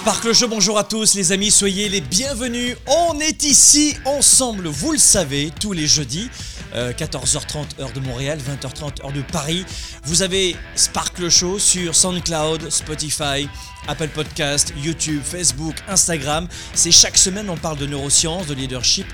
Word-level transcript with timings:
Sparkle 0.00 0.32
Show, 0.32 0.48
bonjour 0.48 0.78
à 0.78 0.84
tous 0.84 1.14
les 1.14 1.30
amis, 1.30 1.50
soyez 1.50 1.90
les 1.90 2.00
bienvenus. 2.00 2.74
On 2.86 3.20
est 3.20 3.44
ici 3.44 3.98
ensemble, 4.06 4.66
vous 4.66 4.92
le 4.92 4.98
savez, 4.98 5.52
tous 5.60 5.74
les 5.74 5.86
jeudis, 5.86 6.30
euh, 6.74 6.94
14h30 6.94 7.78
heure 7.78 7.92
de 7.92 8.00
Montréal, 8.00 8.38
20h30 8.38 9.04
heure 9.04 9.12
de 9.12 9.20
Paris. 9.20 9.66
Vous 10.04 10.22
avez 10.22 10.56
Sparkle 10.74 11.28
Show 11.28 11.58
sur 11.58 11.94
SoundCloud, 11.94 12.70
Spotify, 12.70 13.46
Apple 13.88 14.08
Podcast, 14.08 14.72
YouTube, 14.82 15.20
Facebook, 15.22 15.74
Instagram. 15.86 16.48
C'est 16.72 16.92
chaque 16.92 17.18
semaine, 17.18 17.50
on 17.50 17.58
parle 17.58 17.76
de 17.76 17.84
neurosciences, 17.84 18.46
de 18.46 18.54
leadership, 18.54 19.06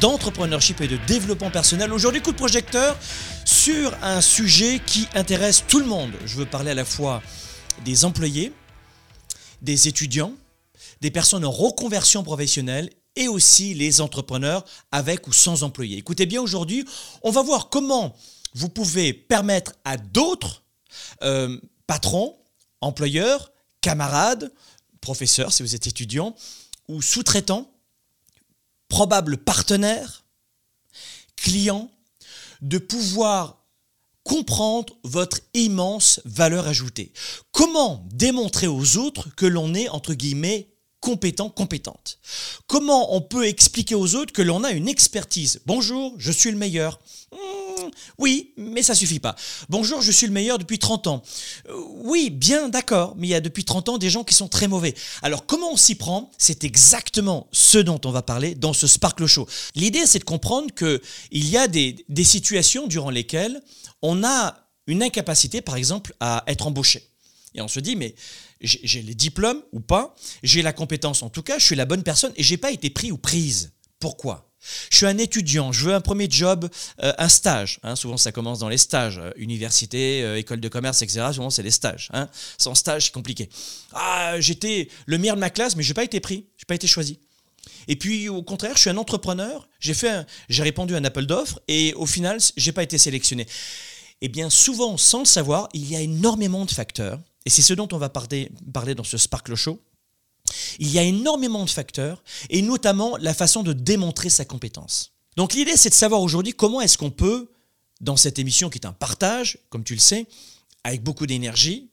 d'entrepreneurship 0.00 0.82
et 0.82 0.88
de 0.88 0.98
développement 1.06 1.50
personnel. 1.50 1.94
Aujourd'hui, 1.94 2.20
coup 2.20 2.32
de 2.32 2.36
projecteur 2.36 2.98
sur 3.46 3.90
un 4.02 4.20
sujet 4.20 4.82
qui 4.84 5.08
intéresse 5.14 5.64
tout 5.66 5.80
le 5.80 5.86
monde. 5.86 6.12
Je 6.26 6.36
veux 6.36 6.44
parler 6.44 6.72
à 6.72 6.74
la 6.74 6.84
fois 6.84 7.22
des 7.86 8.04
employés, 8.04 8.52
des 9.62 9.88
étudiants, 9.88 10.32
des 11.00 11.10
personnes 11.10 11.44
en 11.44 11.50
reconversion 11.50 12.22
professionnelle 12.22 12.90
et 13.16 13.28
aussi 13.28 13.74
les 13.74 14.00
entrepreneurs 14.00 14.64
avec 14.92 15.26
ou 15.26 15.32
sans 15.32 15.62
employés. 15.62 15.96
Écoutez 15.98 16.26
bien, 16.26 16.40
aujourd'hui, 16.40 16.84
on 17.22 17.30
va 17.30 17.42
voir 17.42 17.70
comment 17.70 18.14
vous 18.54 18.68
pouvez 18.68 19.12
permettre 19.12 19.72
à 19.84 19.96
d'autres 19.96 20.62
euh, 21.22 21.58
patrons, 21.86 22.36
employeurs, 22.80 23.50
camarades, 23.80 24.52
professeurs 25.00 25.52
si 25.52 25.62
vous 25.62 25.74
êtes 25.74 25.86
étudiant, 25.86 26.34
ou 26.88 27.02
sous-traitants, 27.02 27.70
probables 28.88 29.38
partenaires, 29.38 30.24
clients, 31.36 31.90
de 32.62 32.78
pouvoir 32.78 33.65
comprendre 34.26 34.98
votre 35.04 35.40
immense 35.54 36.20
valeur 36.24 36.66
ajoutée. 36.66 37.12
Comment 37.52 38.04
démontrer 38.10 38.66
aux 38.66 38.96
autres 38.96 39.28
que 39.36 39.46
l'on 39.46 39.72
est, 39.72 39.88
entre 39.88 40.14
guillemets, 40.14 40.68
compétent, 41.06 41.50
compétente 41.50 42.18
Comment 42.66 43.14
on 43.14 43.20
peut 43.20 43.46
expliquer 43.46 43.94
aux 43.94 44.16
autres 44.16 44.32
que 44.32 44.42
l'on 44.42 44.64
a 44.64 44.72
une 44.72 44.88
expertise? 44.88 45.60
Bonjour, 45.64 46.16
je 46.18 46.32
suis 46.32 46.50
le 46.50 46.56
meilleur. 46.56 46.98
Hmm, 47.30 47.90
oui, 48.18 48.52
mais 48.56 48.82
ça 48.82 48.96
suffit 48.96 49.20
pas. 49.20 49.36
Bonjour, 49.68 50.02
je 50.02 50.10
suis 50.10 50.26
le 50.26 50.32
meilleur 50.32 50.58
depuis 50.58 50.80
30 50.80 51.06
ans. 51.06 51.22
Euh, 51.68 51.74
oui, 52.02 52.30
bien, 52.30 52.68
d'accord, 52.68 53.14
mais 53.16 53.28
il 53.28 53.30
y 53.30 53.36
a 53.36 53.40
depuis 53.40 53.64
30 53.64 53.88
ans 53.90 53.98
des 53.98 54.10
gens 54.10 54.24
qui 54.24 54.34
sont 54.34 54.48
très 54.48 54.66
mauvais. 54.66 54.96
Alors 55.22 55.46
comment 55.46 55.70
on 55.70 55.76
s'y 55.76 55.94
prend? 55.94 56.32
C'est 56.38 56.64
exactement 56.64 57.46
ce 57.52 57.78
dont 57.78 58.00
on 58.04 58.10
va 58.10 58.22
parler 58.22 58.56
dans 58.56 58.72
ce 58.72 58.88
Sparkle 58.88 59.26
Show. 59.26 59.46
L'idée, 59.76 60.06
c'est 60.06 60.18
de 60.18 60.24
comprendre 60.24 60.74
qu'il 60.74 61.48
y 61.48 61.56
a 61.56 61.68
des 61.68 62.24
situations 62.24 62.88
durant 62.88 63.10
lesquelles 63.10 63.62
on 64.02 64.24
a 64.24 64.56
une 64.88 65.04
incapacité, 65.04 65.60
par 65.60 65.76
exemple, 65.76 66.14
à 66.18 66.42
être 66.48 66.66
embauché. 66.66 67.08
Et 67.56 67.60
on 67.60 67.68
se 67.68 67.80
dit, 67.80 67.96
mais 67.96 68.14
j'ai 68.60 69.02
les 69.02 69.14
diplômes 69.14 69.62
ou 69.72 69.80
pas, 69.80 70.14
j'ai 70.42 70.62
la 70.62 70.72
compétence 70.72 71.22
en 71.22 71.30
tout 71.30 71.42
cas, 71.42 71.58
je 71.58 71.64
suis 71.64 71.76
la 71.76 71.84
bonne 71.84 72.02
personne 72.02 72.32
et 72.36 72.42
j'ai 72.42 72.56
pas 72.56 72.70
été 72.70 72.90
pris 72.90 73.10
ou 73.10 73.18
prise. 73.18 73.72
Pourquoi? 73.98 74.46
Je 74.90 74.96
suis 74.96 75.06
un 75.06 75.18
étudiant, 75.18 75.72
je 75.72 75.84
veux 75.84 75.94
un 75.94 76.00
premier 76.00 76.26
job, 76.28 76.68
euh, 77.02 77.12
un 77.18 77.28
stage. 77.28 77.78
Hein, 77.82 77.96
souvent, 77.96 78.16
ça 78.16 78.32
commence 78.32 78.58
dans 78.58 78.68
les 78.68 78.78
stages, 78.78 79.18
euh, 79.18 79.30
université, 79.36 80.22
euh, 80.22 80.38
école 80.38 80.60
de 80.60 80.68
commerce, 80.68 81.02
etc. 81.02 81.26
Souvent, 81.32 81.50
c'est 81.50 81.62
les 81.62 81.70
stages. 81.70 82.08
Hein. 82.12 82.28
Sans 82.58 82.74
stage, 82.74 83.06
c'est 83.06 83.12
compliqué. 83.12 83.48
Ah, 83.92 84.34
j'étais 84.40 84.88
le 85.06 85.18
meilleur 85.18 85.36
de 85.36 85.40
ma 85.40 85.50
classe, 85.50 85.76
mais 85.76 85.82
je 85.82 85.90
n'ai 85.90 85.94
pas 85.94 86.04
été 86.04 86.20
pris, 86.20 86.46
je 86.56 86.62
n'ai 86.62 86.66
pas 86.66 86.74
été 86.74 86.86
choisi. 86.86 87.20
Et 87.88 87.96
puis, 87.96 88.28
au 88.28 88.42
contraire, 88.42 88.72
je 88.74 88.80
suis 88.80 88.90
un 88.90 88.96
entrepreneur. 88.96 89.68
J'ai 89.78 89.94
fait, 89.94 90.26
j'ai 90.48 90.62
répondu 90.62 90.94
à 90.94 90.98
un 90.98 91.04
appel 91.04 91.26
d'offres 91.26 91.60
et 91.68 91.94
au 91.94 92.06
final, 92.06 92.38
j'ai 92.56 92.72
pas 92.72 92.82
été 92.82 92.98
sélectionné. 92.98 93.46
Eh 94.22 94.28
bien, 94.28 94.50
souvent, 94.50 94.96
sans 94.96 95.20
le 95.20 95.26
savoir, 95.26 95.68
il 95.74 95.88
y 95.88 95.94
a 95.94 96.00
énormément 96.00 96.64
de 96.64 96.70
facteurs. 96.70 97.20
Et 97.46 97.50
c'est 97.50 97.62
ce 97.62 97.72
dont 97.72 97.88
on 97.92 97.98
va 97.98 98.10
parler, 98.10 98.50
dans 98.94 99.04
ce 99.04 99.16
Sparkle 99.16 99.54
Show. 99.54 99.80
Il 100.78 100.90
y 100.90 100.98
a 100.98 101.02
énormément 101.02 101.64
de 101.64 101.70
facteurs, 101.70 102.22
et 102.50 102.60
notamment 102.60 103.16
la 103.16 103.32
façon 103.32 103.62
de 103.62 103.72
démontrer 103.72 104.28
sa 104.28 104.44
compétence. 104.44 105.12
Donc 105.36 105.54
l'idée, 105.54 105.76
c'est 105.76 105.88
de 105.88 105.94
savoir 105.94 106.20
aujourd'hui 106.20 106.52
comment 106.52 106.80
est-ce 106.80 106.98
qu'on 106.98 107.10
peut, 107.10 107.50
dans 108.00 108.16
cette 108.16 108.38
émission 108.38 108.68
qui 108.68 108.78
est 108.78 108.86
un 108.86 108.92
partage, 108.92 109.58
comme 109.70 109.84
tu 109.84 109.94
le 109.94 110.00
sais, 110.00 110.26
avec 110.84 111.02
beaucoup 111.02 111.26
d'énergie, 111.26 111.90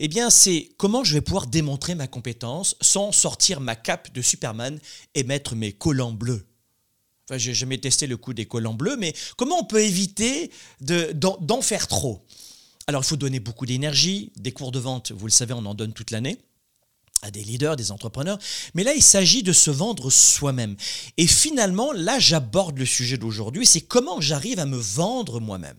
eh 0.00 0.08
bien, 0.08 0.30
c'est 0.30 0.70
comment 0.78 1.04
je 1.04 1.14
vais 1.14 1.20
pouvoir 1.20 1.46
démontrer 1.46 1.94
ma 1.94 2.06
compétence 2.06 2.74
sans 2.80 3.12
sortir 3.12 3.60
ma 3.60 3.76
cape 3.76 4.12
de 4.12 4.22
Superman 4.22 4.78
et 5.14 5.24
mettre 5.24 5.54
mes 5.54 5.72
collants 5.72 6.12
bleus. 6.12 6.46
Enfin, 7.28 7.38
j'ai 7.38 7.54
jamais 7.54 7.78
testé 7.78 8.06
le 8.06 8.16
coup 8.16 8.32
des 8.32 8.46
collants 8.46 8.74
bleus, 8.74 8.96
mais 8.96 9.14
comment 9.36 9.60
on 9.60 9.64
peut 9.64 9.82
éviter 9.82 10.50
d'en 10.80 11.62
faire 11.62 11.86
trop? 11.86 12.24
Alors, 12.90 13.04
il 13.04 13.06
faut 13.06 13.16
donner 13.16 13.38
beaucoup 13.38 13.66
d'énergie. 13.66 14.32
Des 14.34 14.50
cours 14.50 14.72
de 14.72 14.80
vente, 14.80 15.12
vous 15.12 15.26
le 15.26 15.30
savez, 15.30 15.54
on 15.54 15.64
en 15.64 15.76
donne 15.76 15.92
toute 15.92 16.10
l'année 16.10 16.40
à 17.22 17.30
des 17.30 17.44
leaders, 17.44 17.76
des 17.76 17.92
entrepreneurs. 17.92 18.36
Mais 18.74 18.82
là, 18.82 18.94
il 18.94 19.02
s'agit 19.02 19.44
de 19.44 19.52
se 19.52 19.70
vendre 19.70 20.10
soi-même. 20.10 20.74
Et 21.16 21.28
finalement, 21.28 21.92
là, 21.92 22.18
j'aborde 22.18 22.76
le 22.76 22.84
sujet 22.84 23.16
d'aujourd'hui, 23.16 23.64
c'est 23.64 23.80
comment 23.80 24.20
j'arrive 24.20 24.58
à 24.58 24.66
me 24.66 24.76
vendre 24.76 25.38
moi-même. 25.38 25.76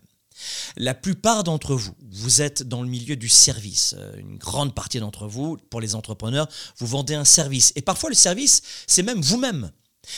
La 0.78 0.94
plupart 0.94 1.44
d'entre 1.44 1.74
vous, 1.74 1.94
vous 2.12 2.40
êtes 2.40 2.62
dans 2.62 2.80
le 2.80 2.88
milieu 2.88 3.16
du 3.16 3.28
service. 3.28 3.94
Euh, 3.98 4.16
une 4.16 4.38
grande 4.38 4.74
partie 4.74 4.98
d'entre 4.98 5.26
vous, 5.26 5.58
pour 5.68 5.82
les 5.82 5.94
entrepreneurs, 5.94 6.48
vous 6.78 6.86
vendez 6.86 7.14
un 7.14 7.26
service. 7.26 7.74
Et 7.76 7.82
parfois, 7.82 8.08
le 8.08 8.16
service, 8.16 8.62
c'est 8.86 9.02
même 9.02 9.20
vous-même. 9.20 9.70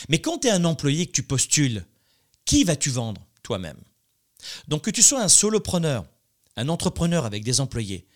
Mais 0.09 0.21
quand 0.21 0.39
tu 0.39 0.47
es 0.47 0.53
un 0.53 0.65
employé 0.65 1.07
que 1.07 1.13
tu 1.13 1.25
postules, 1.25 1.87
qui 2.45 2.63
vas-tu 2.63 2.91
vendre 2.91 3.27
Toi-même? 3.43 3.81
Donc 4.69 4.83
que 4.83 4.91
tu 4.93 5.03
sois 5.03 5.23
un 5.23 5.29
solopreneur, 5.29 6.05
un 6.57 6.69
entrepreneur 6.69 7.25
avec 7.25 7.45
des 7.45 7.61
employés, 7.61 8.07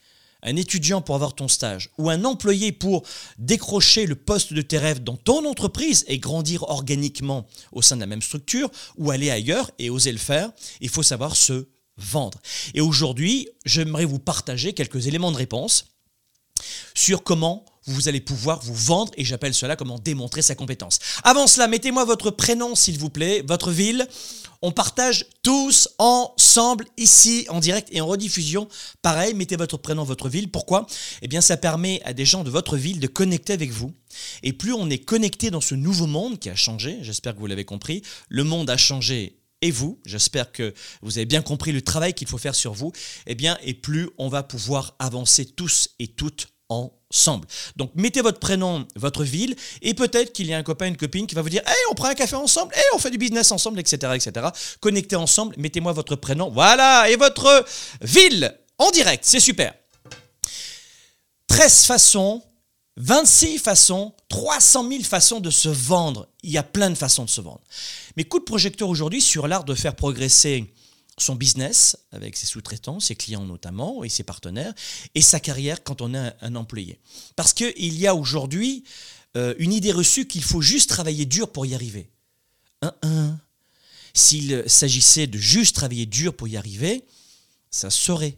un 0.42 0.56
étudiant 0.56 1.00
pour 1.00 1.14
avoir 1.14 1.34
ton 1.34 1.48
stage 1.48 1.90
ou 1.98 2.10
un 2.10 2.24
employé 2.24 2.72
pour 2.72 3.02
décrocher 3.38 4.06
le 4.06 4.14
poste 4.14 4.52
de 4.52 4.62
tes 4.62 4.78
rêves 4.78 5.02
dans 5.02 5.16
ton 5.16 5.44
entreprise 5.48 6.04
et 6.06 6.18
grandir 6.18 6.62
organiquement 6.64 7.46
au 7.72 7.82
sein 7.82 7.96
de 7.96 8.00
la 8.00 8.06
même 8.06 8.22
structure 8.22 8.70
ou 8.96 9.10
aller 9.10 9.30
ailleurs 9.30 9.70
et 9.78 9.90
oser 9.90 10.12
le 10.12 10.18
faire, 10.18 10.52
il 10.80 10.88
faut 10.88 11.02
savoir 11.02 11.34
se 11.36 11.66
vendre. 11.96 12.38
Et 12.74 12.80
aujourd'hui, 12.80 13.48
j'aimerais 13.64 14.04
vous 14.04 14.20
partager 14.20 14.72
quelques 14.72 15.08
éléments 15.08 15.32
de 15.32 15.36
réponse 15.36 15.86
sur 16.94 17.22
comment 17.22 17.64
vous 17.86 18.08
allez 18.08 18.20
pouvoir 18.20 18.60
vous 18.62 18.74
vendre 18.74 19.12
et 19.16 19.24
j'appelle 19.24 19.54
cela 19.54 19.76
comment 19.76 19.98
démontrer 19.98 20.42
sa 20.42 20.54
compétence. 20.54 20.98
Avant 21.24 21.46
cela, 21.46 21.66
mettez-moi 21.68 22.04
votre 22.04 22.30
prénom 22.30 22.74
s'il 22.74 22.98
vous 22.98 23.10
plaît, 23.10 23.42
votre 23.46 23.70
ville. 23.70 24.06
On 24.62 24.72
partage 24.72 25.26
tous 25.42 25.88
ensemble 25.98 26.86
ici 26.96 27.46
en 27.48 27.60
direct 27.60 27.88
et 27.92 28.00
en 28.00 28.06
rediffusion. 28.06 28.68
Pareil, 29.02 29.34
mettez 29.34 29.56
votre 29.56 29.76
prénom, 29.76 30.04
votre 30.04 30.28
ville. 30.28 30.50
Pourquoi? 30.50 30.86
Eh 31.22 31.28
bien, 31.28 31.40
ça 31.40 31.56
permet 31.56 32.02
à 32.04 32.12
des 32.12 32.24
gens 32.24 32.44
de 32.44 32.50
votre 32.50 32.76
ville 32.76 33.00
de 33.00 33.06
connecter 33.06 33.52
avec 33.52 33.70
vous. 33.70 33.92
Et 34.42 34.52
plus 34.52 34.72
on 34.72 34.90
est 34.90 34.98
connecté 34.98 35.50
dans 35.50 35.60
ce 35.60 35.74
nouveau 35.74 36.06
monde 36.06 36.38
qui 36.38 36.50
a 36.50 36.56
changé, 36.56 36.98
j'espère 37.02 37.34
que 37.34 37.40
vous 37.40 37.46
l'avez 37.46 37.64
compris, 37.64 38.02
le 38.28 38.44
monde 38.44 38.68
a 38.70 38.76
changé 38.76 39.38
et 39.60 39.70
vous, 39.70 40.00
j'espère 40.04 40.52
que 40.52 40.72
vous 41.02 41.18
avez 41.18 41.26
bien 41.26 41.42
compris 41.42 41.72
le 41.72 41.82
travail 41.82 42.14
qu'il 42.14 42.28
faut 42.28 42.38
faire 42.38 42.54
sur 42.54 42.72
vous, 42.72 42.92
eh 43.26 43.34
bien, 43.34 43.58
et 43.62 43.74
plus 43.74 44.08
on 44.18 44.28
va 44.28 44.42
pouvoir 44.42 44.94
avancer 44.98 45.44
tous 45.44 45.90
et 45.98 46.08
toutes 46.08 46.48
ensemble. 46.68 46.97
Donc 47.76 47.90
mettez 47.94 48.20
votre 48.20 48.38
prénom, 48.38 48.86
votre 48.96 49.24
ville, 49.24 49.56
et 49.82 49.94
peut-être 49.94 50.32
qu'il 50.32 50.46
y 50.46 50.54
a 50.54 50.58
un 50.58 50.62
copain, 50.62 50.86
une 50.86 50.96
copine 50.96 51.26
qui 51.26 51.34
va 51.34 51.42
vous 51.42 51.48
dire 51.48 51.62
Hey, 51.66 51.76
on 51.90 51.94
prend 51.94 52.08
un 52.08 52.14
café 52.14 52.36
ensemble, 52.36 52.74
hey, 52.74 52.84
on 52.94 52.98
fait 52.98 53.10
du 53.10 53.18
business 53.18 53.50
ensemble, 53.50 53.80
etc. 53.80 54.12
etc. 54.14 54.48
Connectez 54.80 55.16
ensemble, 55.16 55.54
mettez-moi 55.58 55.92
votre 55.92 56.16
prénom, 56.16 56.50
voilà, 56.50 57.08
et 57.08 57.16
votre 57.16 57.64
ville 58.02 58.54
en 58.78 58.90
direct, 58.90 59.24
c'est 59.24 59.40
super. 59.40 59.74
13 61.48 61.84
façons, 61.86 62.42
26 62.98 63.58
façons, 63.58 64.14
300 64.28 64.88
000 64.88 65.02
façons 65.02 65.40
de 65.40 65.50
se 65.50 65.68
vendre. 65.68 66.28
Il 66.42 66.50
y 66.50 66.58
a 66.58 66.62
plein 66.62 66.90
de 66.90 66.94
façons 66.94 67.24
de 67.24 67.30
se 67.30 67.40
vendre. 67.40 67.62
Mais 68.16 68.24
coup 68.24 68.38
de 68.38 68.44
projecteur 68.44 68.88
aujourd'hui 68.88 69.20
sur 69.20 69.48
l'art 69.48 69.64
de 69.64 69.74
faire 69.74 69.96
progresser 69.96 70.72
son 71.22 71.34
business 71.34 71.96
avec 72.12 72.36
ses 72.36 72.46
sous-traitants, 72.46 73.00
ses 73.00 73.16
clients 73.16 73.44
notamment, 73.44 74.04
et 74.04 74.08
ses 74.08 74.22
partenaires, 74.22 74.74
et 75.14 75.22
sa 75.22 75.40
carrière 75.40 75.82
quand 75.82 76.00
on 76.00 76.14
est 76.14 76.32
un, 76.40 76.54
employé. 76.54 77.00
Parce 77.36 77.52
qu'il 77.52 77.98
y 77.98 78.06
a 78.06 78.14
aujourd'hui 78.14 78.84
euh, 79.36 79.54
une 79.58 79.72
idée 79.72 79.92
reçue 79.92 80.26
qu'il 80.26 80.42
faut 80.42 80.62
juste 80.62 80.90
travailler 80.90 81.26
dur 81.26 81.50
pour 81.50 81.66
y 81.66 81.74
arriver. 81.74 82.10
Un, 82.82 82.94
un. 83.02 83.38
S'il 84.14 84.64
s'agissait 84.66 85.26
de 85.26 85.38
juste 85.38 85.76
travailler 85.76 86.06
dur 86.06 86.34
pour 86.34 86.48
y 86.48 86.56
arriver, 86.56 87.04
ça 87.70 87.90
serait. 87.90 88.36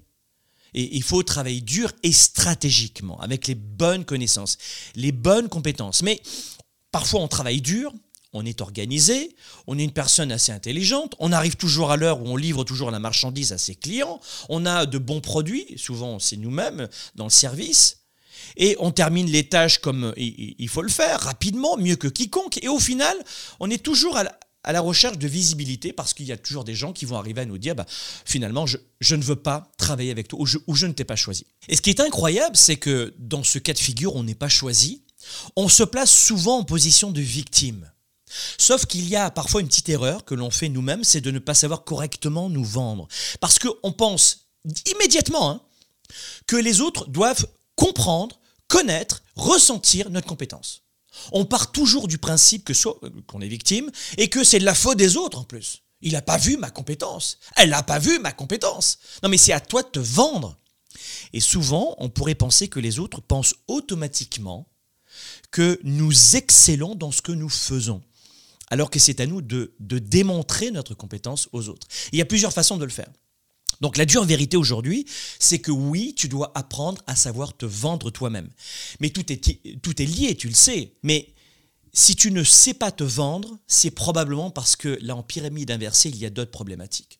Et 0.74 0.96
il 0.96 1.02
faut 1.02 1.22
travailler 1.22 1.60
dur 1.60 1.92
et 2.02 2.12
stratégiquement, 2.12 3.20
avec 3.20 3.46
les 3.46 3.54
bonnes 3.54 4.04
connaissances, 4.04 4.58
les 4.94 5.12
bonnes 5.12 5.48
compétences. 5.48 6.02
Mais 6.02 6.22
parfois 6.92 7.20
on 7.20 7.28
travaille 7.28 7.60
dur, 7.60 7.92
on 8.32 8.44
est 8.44 8.60
organisé, 8.60 9.34
on 9.66 9.78
est 9.78 9.84
une 9.84 9.92
personne 9.92 10.32
assez 10.32 10.52
intelligente, 10.52 11.14
on 11.18 11.32
arrive 11.32 11.56
toujours 11.56 11.90
à 11.90 11.96
l'heure 11.96 12.20
où 12.22 12.28
on 12.28 12.36
livre 12.36 12.64
toujours 12.64 12.90
la 12.90 12.98
marchandise 12.98 13.52
à 13.52 13.58
ses 13.58 13.74
clients, 13.74 14.20
on 14.48 14.66
a 14.66 14.86
de 14.86 14.98
bons 14.98 15.20
produits, 15.20 15.66
souvent 15.76 16.18
c'est 16.18 16.36
nous-mêmes 16.36 16.88
dans 17.16 17.24
le 17.24 17.30
service, 17.30 17.98
et 18.56 18.76
on 18.78 18.90
termine 18.90 19.26
les 19.30 19.48
tâches 19.48 19.78
comme 19.78 20.12
il 20.16 20.68
faut 20.68 20.82
le 20.82 20.88
faire, 20.88 21.20
rapidement, 21.20 21.76
mieux 21.76 21.96
que 21.96 22.08
quiconque, 22.08 22.62
et 22.62 22.68
au 22.68 22.78
final, 22.78 23.16
on 23.58 23.70
est 23.70 23.82
toujours 23.82 24.16
à 24.16 24.24
la, 24.72 24.80
recherche 24.80 25.18
de 25.18 25.26
visibilité 25.28 25.92
parce 25.92 26.14
qu'il 26.14 26.26
y 26.26 26.32
a 26.32 26.36
toujours 26.36 26.64
des 26.64 26.74
gens 26.74 26.92
qui 26.92 27.06
vont 27.06 27.16
arriver 27.16 27.40
à 27.40 27.46
nous 27.46 27.58
dire 27.58 27.74
bah, 27.74 27.86
finalement, 28.24 28.66
je, 28.66 29.14
ne 29.14 29.22
veux 29.22 29.36
pas 29.36 29.70
travailler 29.78 30.10
avec 30.10 30.28
toi 30.28 30.40
ou 30.40 30.46
je, 30.46 30.58
ou 30.66 30.74
je 30.74 30.86
ne 30.86 30.92
t'ai 30.92 31.04
pas 31.04 31.16
choisi. 31.16 31.46
Et 31.68 31.76
ce 31.76 31.80
qui 31.80 31.90
est 31.90 32.00
incroyable, 32.00 32.56
c'est 32.56 32.76
que 32.76 33.14
dans 33.18 33.42
ce 33.42 33.58
cas 33.58 33.72
de 33.72 33.78
figure, 33.78 34.16
on 34.16 34.22
n'est 34.22 34.34
pas 34.34 34.48
choisi, 34.48 35.02
on 35.56 35.68
se 35.68 35.82
place 35.82 36.10
souvent 36.10 36.58
en 36.58 36.64
position 36.64 37.10
de 37.10 37.20
victime. 37.20 37.90
Sauf 38.58 38.86
qu'il 38.86 39.08
y 39.08 39.16
a 39.16 39.30
parfois 39.30 39.60
une 39.60 39.68
petite 39.68 39.88
erreur 39.88 40.24
que 40.24 40.34
l'on 40.34 40.50
fait 40.50 40.68
nous-mêmes, 40.68 41.04
c'est 41.04 41.20
de 41.20 41.30
ne 41.30 41.38
pas 41.38 41.54
savoir 41.54 41.84
correctement 41.84 42.48
nous 42.48 42.64
vendre. 42.64 43.08
Parce 43.40 43.58
qu'on 43.58 43.92
pense 43.92 44.46
immédiatement 44.86 45.50
hein, 45.50 45.60
que 46.46 46.56
les 46.56 46.80
autres 46.80 47.08
doivent 47.08 47.46
comprendre, 47.76 48.38
connaître, 48.68 49.22
ressentir 49.36 50.10
notre 50.10 50.26
compétence. 50.26 50.82
On 51.32 51.44
part 51.44 51.72
toujours 51.72 52.08
du 52.08 52.18
principe 52.18 52.72
soit 52.72 52.98
qu'on 53.26 53.40
est 53.40 53.48
victime 53.48 53.90
et 54.16 54.28
que 54.28 54.44
c'est 54.44 54.60
de 54.60 54.64
la 54.64 54.74
faute 54.74 54.98
des 54.98 55.16
autres 55.16 55.38
en 55.38 55.44
plus. 55.44 55.82
Il 56.02 56.12
n'a 56.12 56.22
pas 56.22 56.38
vu 56.38 56.56
ma 56.56 56.70
compétence. 56.70 57.38
Elle 57.56 57.70
n'a 57.70 57.82
pas 57.82 57.98
vu 57.98 58.18
ma 58.20 58.32
compétence. 58.32 58.98
Non 59.22 59.28
mais 59.28 59.38
c'est 59.38 59.52
à 59.52 59.60
toi 59.60 59.82
de 59.82 59.88
te 59.88 59.98
vendre. 59.98 60.56
Et 61.32 61.40
souvent, 61.40 61.94
on 61.98 62.08
pourrait 62.08 62.34
penser 62.34 62.68
que 62.68 62.80
les 62.80 62.98
autres 62.98 63.20
pensent 63.20 63.54
automatiquement 63.68 64.66
que 65.50 65.78
nous 65.82 66.36
excellons 66.36 66.94
dans 66.94 67.12
ce 67.12 67.22
que 67.22 67.32
nous 67.32 67.48
faisons 67.48 68.02
alors 68.70 68.90
que 68.90 68.98
c'est 68.98 69.20
à 69.20 69.26
nous 69.26 69.42
de, 69.42 69.74
démontrer 69.80 70.70
notre 70.70 70.94
compétence 70.94 71.48
aux 71.52 71.68
autres. 71.68 71.86
Il 72.12 72.18
y 72.18 72.22
a 72.22 72.24
plusieurs 72.24 72.52
façons 72.52 72.76
de 72.76 72.84
le 72.84 72.90
faire. 72.90 73.10
Donc 73.80 73.96
la 73.96 74.04
dure 74.04 74.24
vérité 74.24 74.56
aujourd'hui, 74.56 75.06
c'est 75.38 75.58
que 75.58 75.70
oui, 75.70 76.14
tu 76.16 76.28
dois 76.28 76.52
apprendre 76.54 77.02
à 77.06 77.16
savoir 77.16 77.56
te 77.56 77.66
vendre 77.66 78.10
toi-même. 78.10 78.48
Mais 79.00 79.10
tout 79.10 79.32
est, 79.32 79.80
tout 79.82 80.00
est 80.02 80.06
lié, 80.06 80.36
tu 80.36 80.48
le 80.48 80.54
sais. 80.54 80.92
Mais 81.02 81.28
si 81.92 82.14
tu 82.14 82.30
ne 82.30 82.44
sais 82.44 82.74
pas 82.74 82.92
te 82.92 83.04
vendre, 83.04 83.58
c'est 83.66 83.90
probablement 83.90 84.50
parce 84.50 84.76
que 84.76 84.98
là, 85.00 85.16
en 85.16 85.22
pyramide 85.22 85.70
inversée, 85.70 86.10
il 86.10 86.16
y 86.16 86.26
a 86.26 86.30
d'autres 86.30 86.50
problématiques. 86.50 87.18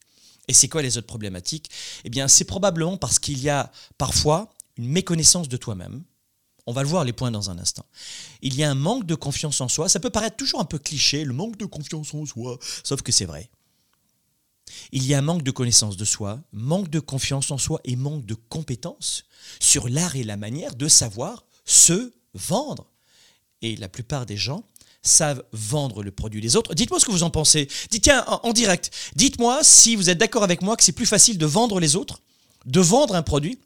Et 0.49 0.53
c'est 0.53 0.69
quoi 0.69 0.83
les 0.83 0.99
autres 0.99 1.07
problématiques? 1.07 1.71
Eh 2.05 2.11
bien, 2.11 2.29
c'est 2.29 2.45
probablement 2.45 2.97
parce 2.97 3.19
qu'il 3.19 3.39
y 3.39 3.49
a 3.49 3.73
parfois 3.99 4.53
une 4.77 4.89
méconnaissance 4.89 5.49
de 5.49 5.57
toi-même, 5.57 6.03
on 6.71 6.73
va 6.73 6.83
le 6.83 6.89
voir 6.89 7.05
les 7.05 7.13
points 7.13 7.33
dans 7.33 7.51
un 7.51 7.59
instant. 7.59 7.85
Il 8.43 8.55
y 8.55 8.63
a 8.63 8.71
un 8.71 8.77
manque 8.77 9.05
de 9.05 9.17
confiance 9.17 9.61
en 9.61 9.67
soi. 9.67 9.89
Ça 9.89 9.99
peut 9.99 10.09
paraître 10.09 10.37
toujours 10.37 10.61
un 10.61 10.65
peu 10.65 10.79
cliché, 10.79 11.25
le 11.25 11.33
manque 11.33 11.57
de 11.57 11.67
confiance 11.67 12.15
en 12.15 12.25
soi, 12.25 12.61
sauf 12.85 13.03
que 13.03 13.11
c'est 13.11 13.25
vrai. 13.25 13.51
Il 14.93 15.05
y 15.05 15.15
a 15.15 15.19
un 15.19 15.23
manque 15.23 15.43
de 15.43 15.51
connaissance 15.51 15.97
de 15.97 16.05
soi, 16.05 16.41
manque 16.53 16.89
de 16.89 17.01
confiance 17.01 17.51
en 17.51 17.59
soi 17.59 17.81
et 17.83 17.97
manque 17.97 18.25
de 18.25 18.35
compétence 18.35 19.25
sur 19.59 19.89
l'art 19.89 20.15
et 20.15 20.23
la 20.23 20.37
manière 20.37 20.77
de 20.77 20.87
savoir 20.87 21.45
se 21.65 22.13
vendre. 22.35 22.87
Et 23.63 23.75
la 23.75 23.89
plupart 23.89 24.25
des 24.25 24.37
gens 24.37 24.63
savent 25.03 25.43
vendre 25.53 26.05
le 26.05 26.13
produit 26.13 26.41
des 26.41 26.55
autres. 26.55 26.75
Dites-moi 26.75 27.01
ce 27.01 27.05
que 27.05 27.11
vous 27.11 27.25
en 27.25 27.31
pensez. 27.31 27.67
Dites, 27.91 28.05
tiens, 28.05 28.25
en 28.29 28.53
direct, 28.53 28.93
dites-moi 29.17 29.65
si 29.65 29.97
vous 29.97 30.09
êtes 30.09 30.19
d'accord 30.19 30.45
avec 30.45 30.63
moi 30.63 30.77
que 30.77 30.85
c'est 30.85 30.93
plus 30.93 31.07
facile 31.07 31.37
de 31.37 31.47
vendre 31.47 31.81
les 31.81 31.97
autres, 31.97 32.21
de 32.65 32.81
vendre 32.81 33.17
un 33.17 33.23
produit, 33.23 33.59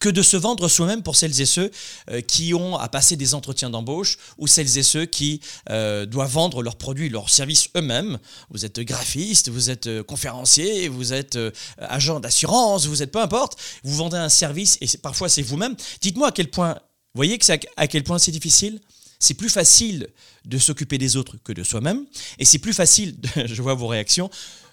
que 0.00 0.08
de 0.08 0.22
se 0.22 0.36
vendre 0.36 0.68
soi-même 0.68 1.02
pour 1.02 1.16
celles 1.16 1.40
et 1.40 1.46
ceux 1.46 1.70
euh, 2.10 2.20
qui 2.20 2.54
ont 2.54 2.76
à 2.76 2.88
passer 2.88 3.16
des 3.16 3.34
entretiens 3.34 3.70
d'embauche 3.70 4.18
ou 4.38 4.46
celles 4.46 4.78
et 4.78 4.82
ceux 4.82 5.06
qui 5.06 5.40
euh, 5.70 6.06
doivent 6.06 6.30
vendre 6.30 6.62
leurs 6.62 6.76
produits, 6.76 7.08
leurs 7.08 7.30
services 7.30 7.68
eux-mêmes. 7.76 8.18
Vous 8.50 8.64
êtes 8.64 8.80
graphiste, 8.80 9.48
vous 9.48 9.70
êtes 9.70 9.86
euh, 9.86 10.02
conférencier, 10.02 10.88
vous 10.88 11.12
êtes 11.12 11.38
agent 11.78 12.20
d'assurance, 12.20 12.86
vous 12.86 13.02
êtes 13.02 13.12
peu 13.12 13.20
importe, 13.20 13.58
vous 13.84 13.96
vendez 13.96 14.16
un 14.16 14.28
service 14.28 14.78
et 14.80 14.98
parfois 14.98 15.28
c'est 15.28 15.42
vous-même. 15.42 15.76
Dites-moi 16.00 16.28
à 16.28 16.32
quel 16.32 16.48
point, 16.50 16.78
voyez 17.14 17.38
à 17.76 17.86
quel 17.86 18.04
point 18.04 18.18
c'est 18.18 18.32
difficile 18.32 18.80
c'est 19.20 19.34
plus 19.34 19.48
facile 19.48 20.08
de 20.44 20.58
s'occuper 20.58 20.96
des 20.96 21.16
autres 21.16 21.38
que 21.42 21.52
de 21.52 21.64
soi-même, 21.64 22.06
et 22.38 22.44
c'est 22.44 22.60
plus 22.60 22.72
facile, 22.72 23.16
je 23.46 23.62
vois 23.62 23.74
vos 23.74 23.88
réactions, 23.88 24.30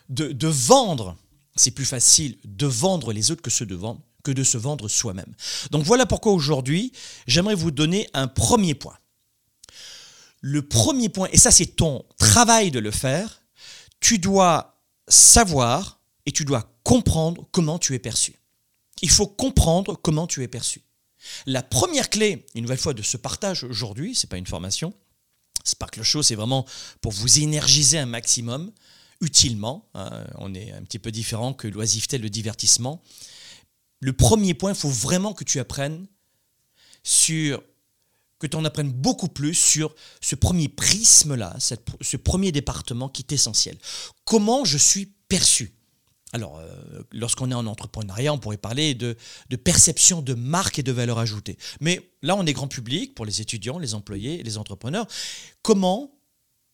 de 0.09 0.47
vendre. 0.47 1.17
C'est 1.55 1.71
plus 1.71 1.85
facile 1.85 2.37
de 2.43 2.67
vendre 2.67 3.11
les 3.13 3.31
autres 3.31 3.41
que 3.41 3.49
ceux 3.49 3.65
de 3.65 3.75
vendre 3.75 4.01
que 4.25 4.31
de 4.31 4.43
se 4.43 4.57
vendre 4.57 4.89
soi-même. 4.89 5.33
Donc 5.71 5.83
voilà 5.83 6.05
pourquoi 6.05 6.33
aujourd'hui, 6.33 6.91
j'aimerais 7.27 7.55
vous 7.55 7.71
donner 7.71 8.09
un 8.13 8.27
premier 8.27 8.73
point. 8.73 8.97
Le 10.41 10.67
premier 10.67 11.09
point, 11.09 11.29
et 11.31 11.37
ça 11.37 11.51
c'est 11.51 11.77
ton 11.77 12.03
travail 12.17 12.71
de 12.71 12.79
le 12.79 12.91
faire, 12.91 13.43
tu 13.99 14.17
dois 14.17 14.81
savoir 15.07 16.01
et 16.25 16.31
tu 16.31 16.43
dois 16.43 16.75
comprendre 16.83 17.47
comment 17.51 17.77
tu 17.77 17.93
es 17.93 17.99
perçu. 17.99 18.35
Il 19.01 19.11
faut 19.11 19.27
comprendre 19.27 19.95
comment 20.01 20.25
tu 20.25 20.41
es 20.43 20.47
perçu. 20.47 20.81
La 21.45 21.61
première 21.61 22.09
clé, 22.09 22.45
une 22.55 22.63
nouvelle 22.63 22.79
fois, 22.79 22.93
de 22.93 23.01
ce 23.01 23.17
partage 23.17 23.63
aujourd'hui, 23.63 24.15
ce 24.15 24.25
n'est 24.25 24.29
pas 24.29 24.37
une 24.37 24.47
formation, 24.47 24.93
Sparkle 25.63 26.03
Show, 26.03 26.23
c'est 26.23 26.35
vraiment 26.35 26.65
pour 27.01 27.11
vous 27.11 27.39
énergiser 27.39 27.97
un 27.97 28.05
maximum, 28.05 28.71
utilement. 29.21 29.87
Hein. 29.93 30.25
on 30.35 30.53
est 30.53 30.71
un 30.71 30.83
petit 30.83 30.99
peu 30.99 31.11
différent 31.11 31.53
que 31.53 31.67
l'oisiveté, 31.67 32.17
le 32.17 32.29
divertissement 32.29 33.01
le 34.05 34.13
premier 34.13 34.53
point, 34.53 34.71
il 34.71 34.77
faut 34.77 34.87
vraiment 34.87 35.33
que 35.33 35.43
tu 35.43 35.59
apprennes 35.59 36.05
sur 37.03 37.63
que 38.37 38.45
tu 38.45 38.55
en 38.55 38.63
apprennes 38.63 38.91
beaucoup 38.91 39.29
plus 39.29 39.55
sur 39.55 39.95
ce 40.21 40.35
premier 40.35 40.67
prisme-là, 40.67 41.55
ce 41.59 42.17
premier 42.17 42.51
département 42.51 43.09
qui 43.09 43.23
est 43.23 43.31
essentiel. 43.31 43.75
Comment 44.23 44.63
je 44.63 44.77
suis 44.77 45.07
perçu? 45.27 45.73
Alors, 46.33 46.59
euh, 46.59 47.01
lorsqu'on 47.13 47.49
est 47.49 47.55
en 47.55 47.65
entrepreneuriat, 47.65 48.31
on 48.31 48.37
pourrait 48.37 48.57
parler 48.57 48.93
de, 48.93 49.17
de, 49.49 49.55
perception 49.55 50.21
de 50.21 50.35
marque 50.35 50.77
et 50.77 50.83
de 50.83 50.91
valeur 50.91 51.17
ajoutée. 51.17 51.57
Mais 51.79 52.11
là, 52.21 52.35
on 52.35 52.45
est 52.45 52.53
grand 52.53 52.67
public 52.67 53.15
pour 53.15 53.25
les 53.25 53.41
étudiants, 53.41 53.79
les 53.79 53.95
employés 53.95 54.43
les 54.43 54.57
entrepreneurs. 54.59 55.07
Comment 55.63 56.11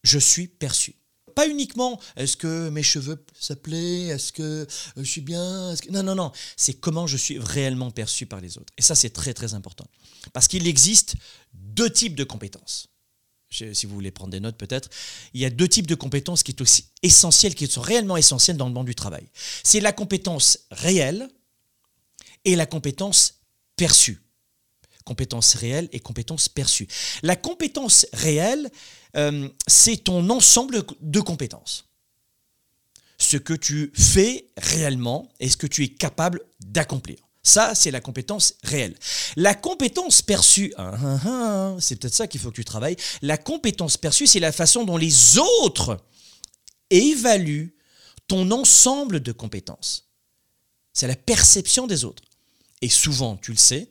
je 0.04 0.20
suis 0.20 0.48
perçu? 0.48 0.96
Pas 1.34 1.48
uniquement 1.48 2.00
est-ce 2.16 2.38
que 2.38 2.70
mes 2.70 2.84
cheveux 2.84 3.24
s'appelaient, 3.40 4.08
est-ce 4.08 4.32
que 4.32 4.42
euh, 4.42 4.66
je 4.98 5.04
suis 5.04 5.22
bien, 5.22 5.74
non, 5.90 6.04
non, 6.04 6.16
non, 6.16 6.32
c'est 6.56 6.74
comment 6.74 7.08
je 7.08 7.18
suis 7.18 7.40
réellement 7.40 7.92
perçu 7.92 8.26
par 8.26 8.42
les 8.42 8.58
autres. 8.58 8.74
Et 8.78 8.82
ça, 8.82 8.96
c'est 8.96 9.10
très, 9.10 9.34
très 9.34 9.54
important. 9.54 9.88
Parce 10.34 10.48
qu'il 10.48 10.68
existe 10.68 11.16
deux 11.54 11.90
types 11.90 12.16
de 12.16 12.24
compétences. 12.24 12.88
si 13.50 13.86
vous 13.86 13.94
voulez 13.94 14.12
prendre 14.12 14.32
des 14.32 14.40
notes 14.40 14.58
peut-être, 14.58 14.90
il 15.34 15.42
y 15.42 15.46
a 15.46 15.50
deux 15.50 15.68
types 15.68 15.88
de 15.88 15.96
compétences 15.96 16.44
qui 16.44 16.52
sont 16.52 16.62
aussi 16.62 16.86
essentielles, 17.04 17.56
qui 17.56 17.68
sont 17.68 17.82
réellement 17.82 18.18
essentielles 18.18 18.58
dans 18.58 18.68
le 18.68 18.74
monde 18.74 18.86
du 18.86 18.96
travail. 18.96 19.28
C'est 19.64 19.80
la 19.80 19.94
compétence 19.94 20.60
réelle 20.72 21.30
et 22.46 22.56
la 22.56 22.66
compétence 22.66 23.42
perçue. 23.76 24.22
Compétence 25.06 25.56
réelle 25.56 25.90
et 25.92 26.00
compétence 26.00 26.50
perçue. 26.50 26.88
La 27.24 27.36
compétence 27.36 28.06
réelle, 28.14 28.70
euh, 29.16 29.50
c'est 29.68 29.98
ton 29.98 30.30
ensemble 30.30 30.84
de 31.02 31.20
compétences. 31.20 31.86
Ce 33.18 33.38
que 33.38 33.54
tu 33.54 33.92
fais 33.96 34.50
réellement 34.58 35.30
et 35.40 35.50
ce 35.50 35.58
que 35.58 35.68
tu 35.68 35.84
es 35.84 35.90
capable 35.90 36.42
d'accomplir. 36.60 37.18
Ça, 37.44 37.74
c'est 37.74 37.92
la 37.92 38.02
compétence 38.02 38.56
réelle. 38.64 38.96
La 39.36 39.56
compétence 39.56 40.22
perçue, 40.22 40.74
hein, 40.78 40.94
hein, 41.04 41.20
hein, 41.26 41.78
c'est 41.80 41.96
peut-être 41.96 42.14
ça 42.14 42.28
qu'il 42.28 42.40
faut 42.40 42.52
que 42.52 42.56
tu 42.56 42.66
travailles. 42.66 42.98
La 43.22 43.38
compétence 43.38 43.98
perçue, 43.98 44.28
c'est 44.28 44.40
la 44.40 44.52
façon 44.52 44.84
dont 44.84 44.98
les 44.98 45.40
autres 45.40 45.98
évaluent 46.92 47.76
ton 48.28 48.52
ensemble 48.52 49.22
de 49.22 49.32
compétences. 49.32 50.10
C'est 50.94 51.08
la 51.08 51.16
perception 51.16 51.88
des 51.88 52.06
autres. 52.06 52.24
Et 52.82 52.90
souvent, 52.90 53.38
tu 53.38 53.52
le 53.52 53.58
sais, 53.58 53.90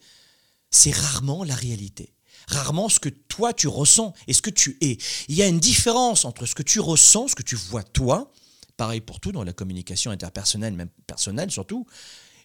c'est 0.70 0.94
rarement 0.94 1.44
la 1.44 1.54
réalité 1.54 2.14
rarement 2.50 2.88
ce 2.88 3.00
que 3.00 3.08
toi 3.08 3.52
tu 3.52 3.68
ressens 3.68 4.12
et 4.26 4.32
ce 4.32 4.42
que 4.42 4.50
tu 4.50 4.76
es. 4.80 4.98
Il 5.28 5.34
y 5.34 5.42
a 5.42 5.46
une 5.46 5.60
différence 5.60 6.24
entre 6.24 6.46
ce 6.46 6.54
que 6.54 6.62
tu 6.62 6.80
ressens, 6.80 7.28
ce 7.28 7.34
que 7.34 7.42
tu 7.42 7.56
vois 7.56 7.82
toi, 7.82 8.32
pareil 8.76 9.00
pour 9.00 9.20
tout 9.20 9.32
dans 9.32 9.44
la 9.44 9.52
communication 9.52 10.10
interpersonnelle, 10.10 10.74
même 10.74 10.90
personnelle 11.06 11.50
surtout, 11.50 11.86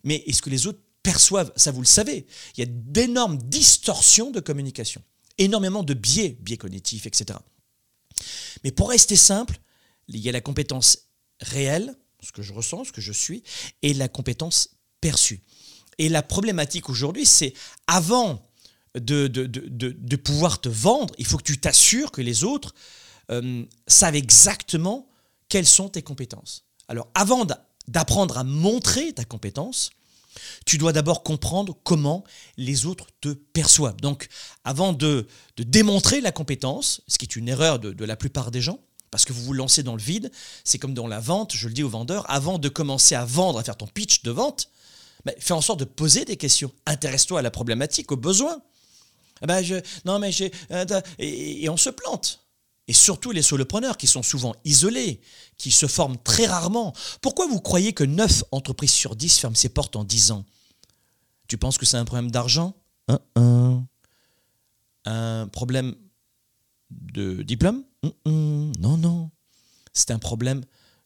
mais 0.03 0.24
est-ce 0.27 0.41
que 0.41 0.50
les 0.50 0.67
autres 0.67 0.82
perçoivent? 1.03 1.51
Ça, 1.55 1.72
vous 1.72 1.82
le 1.82 1.88
savez. 1.88 2.25
Il 2.55 2.60
y 2.60 2.63
a 2.63 2.70
d'énormes 2.70 3.38
distorsions 3.38 4.32
de 4.32 4.39
communication, 4.39 5.03
énormément 5.38 5.84
de 5.84 5.94
biais, 5.94 6.38
biais 6.41 6.58
cognitifs, 6.58 7.05
etc. 7.05 7.39
Mais 8.63 8.72
pour 8.72 8.89
rester 8.89 9.15
simple, 9.15 9.60
il 10.08 10.20
y 10.20 10.29
a 10.29 10.32
la 10.32 10.41
compétence 10.41 11.10
réelle, 11.41 11.96
ce 12.22 12.32
que 12.32 12.41
je 12.41 12.53
ressens, 12.53 12.86
ce 12.86 12.91
que 12.91 13.01
je 13.01 13.12
suis, 13.12 13.44
et 13.82 13.94
la 13.94 14.08
compétence 14.08 14.70
perçue. 15.01 15.41
Et 15.97 16.09
la 16.09 16.21
problématique 16.21 16.89
aujourd'hui, 16.89 17.25
c'est 17.25 17.53
avant 17.87 18.45
de, 18.95 20.15
pouvoir 20.15 20.61
te 20.61 20.69
vendre, 20.69 21.13
il 21.17 21.25
faut 21.25 21.37
que 21.37 21.43
tu 21.43 21.57
t'assures 21.57 22.11
que 22.11 22.21
les 22.21 22.43
autres 22.43 22.73
euh, 23.31 23.63
savent 23.87 24.15
exactement 24.15 25.07
quelles 25.49 25.65
sont 25.65 25.89
tes 25.89 26.01
compétences. 26.01 26.63
Alors 26.87 27.07
avant 27.13 27.45
d'apprendre 27.87 28.37
à 28.37 28.43
montrer 28.43 29.13
ta 29.13 29.25
compétence, 29.25 29.91
tu 30.65 30.77
dois 30.77 30.91
d'abord 30.91 31.23
comprendre 31.23 31.77
comment 31.83 32.23
les 32.57 32.85
autres 32.85 33.07
te 33.21 33.29
perçoivent. 33.29 33.97
Donc 33.97 34.27
avant 34.63 34.93
de, 34.93 35.27
démontrer 35.57 36.21
la 36.21 36.31
compétence, 36.31 37.01
ce 37.07 37.17
qui 37.17 37.25
est 37.25 37.35
une 37.35 37.47
erreur 37.47 37.79
de 37.79 38.05
la 38.05 38.15
plupart 38.15 38.51
des 38.51 38.61
gens, 38.61 38.79
parce 39.15 39.23
que 39.23 39.31
vous 39.31 39.43
vous 39.43 39.53
lancez 39.53 39.81
dans 39.81 39.95
le 39.95 40.01
vide, 40.01 40.29
c'est 40.65 40.77
comme 40.77 40.93
dans 40.93 41.07
la 41.07 41.21
vente, 41.21 41.55
je 41.55 41.69
le 41.69 41.73
dis 41.73 41.83
aux 41.83 41.89
vendeurs, 41.89 42.29
avant 42.29 42.59
de 42.59 42.67
commencer 42.67 43.15
à 43.15 43.23
vendre, 43.23 43.59
à 43.59 43.63
faire 43.63 43.77
ton 43.77 43.87
pitch 43.87 44.23
de 44.23 44.31
vente, 44.31 44.69
ben, 45.25 45.36
fais 45.39 45.53
en 45.53 45.62
sorte 45.62 45.79
de 45.79 45.86
poser 45.86 46.25
des 46.25 46.38
questions. 46.38 46.72
Intéresse-toi 46.86 47.39
à 47.39 47.41
la 47.41 47.51
problématique, 47.51 48.12
aux 48.12 48.17
besoins. 48.17 48.62
Ah 49.41 49.48
ben 49.48 49.62
je, 49.62 49.75
non 50.05 50.20
mais 50.20 50.32
j'ai... 50.32 50.51
Euh, 50.72 50.86
et, 51.20 51.67
on 51.70 51.77
se 51.77 51.89
plante 51.89 52.46
et 52.88 52.94
surtout 52.94 53.32
les 53.32 53.41
solopreneurs 53.41 53.98
qui 53.98 54.08
sont 54.08 54.22
souvent 54.22 54.55
isolés, 54.63 55.20
qui 55.58 55.72
se 55.72 55.88
forment 55.88 56.17
très 56.17 56.46
rarement. 56.46 56.94
Pourquoi 57.22 57.48
vous 57.48 57.60
croyez 57.60 57.94
que 57.94 58.03
9 58.03 58.44
entreprises 58.51 58.91
sur 58.91 59.15
10 59.15 59.39
ferment 59.39 59.55
ses 59.55 59.70
portes 59.70 59.96
en 59.96 60.03
10 60.03 60.32
ans? 60.32 60.46
Tu 61.48 61.58
penses 61.58 61.77
que 61.79 61.86
c'est 61.86 61.98
un 61.98 62.05
problème 62.05 62.29
d'argent? 62.29 62.75
Un, 65.05 65.48
problème 65.51 65.96
de 66.91 67.41
diplôme? 67.41 67.84
Non, 68.25 68.98
non. 68.98 69.32
C'est 69.94 70.12
un 70.12 70.20
problème 70.20 70.63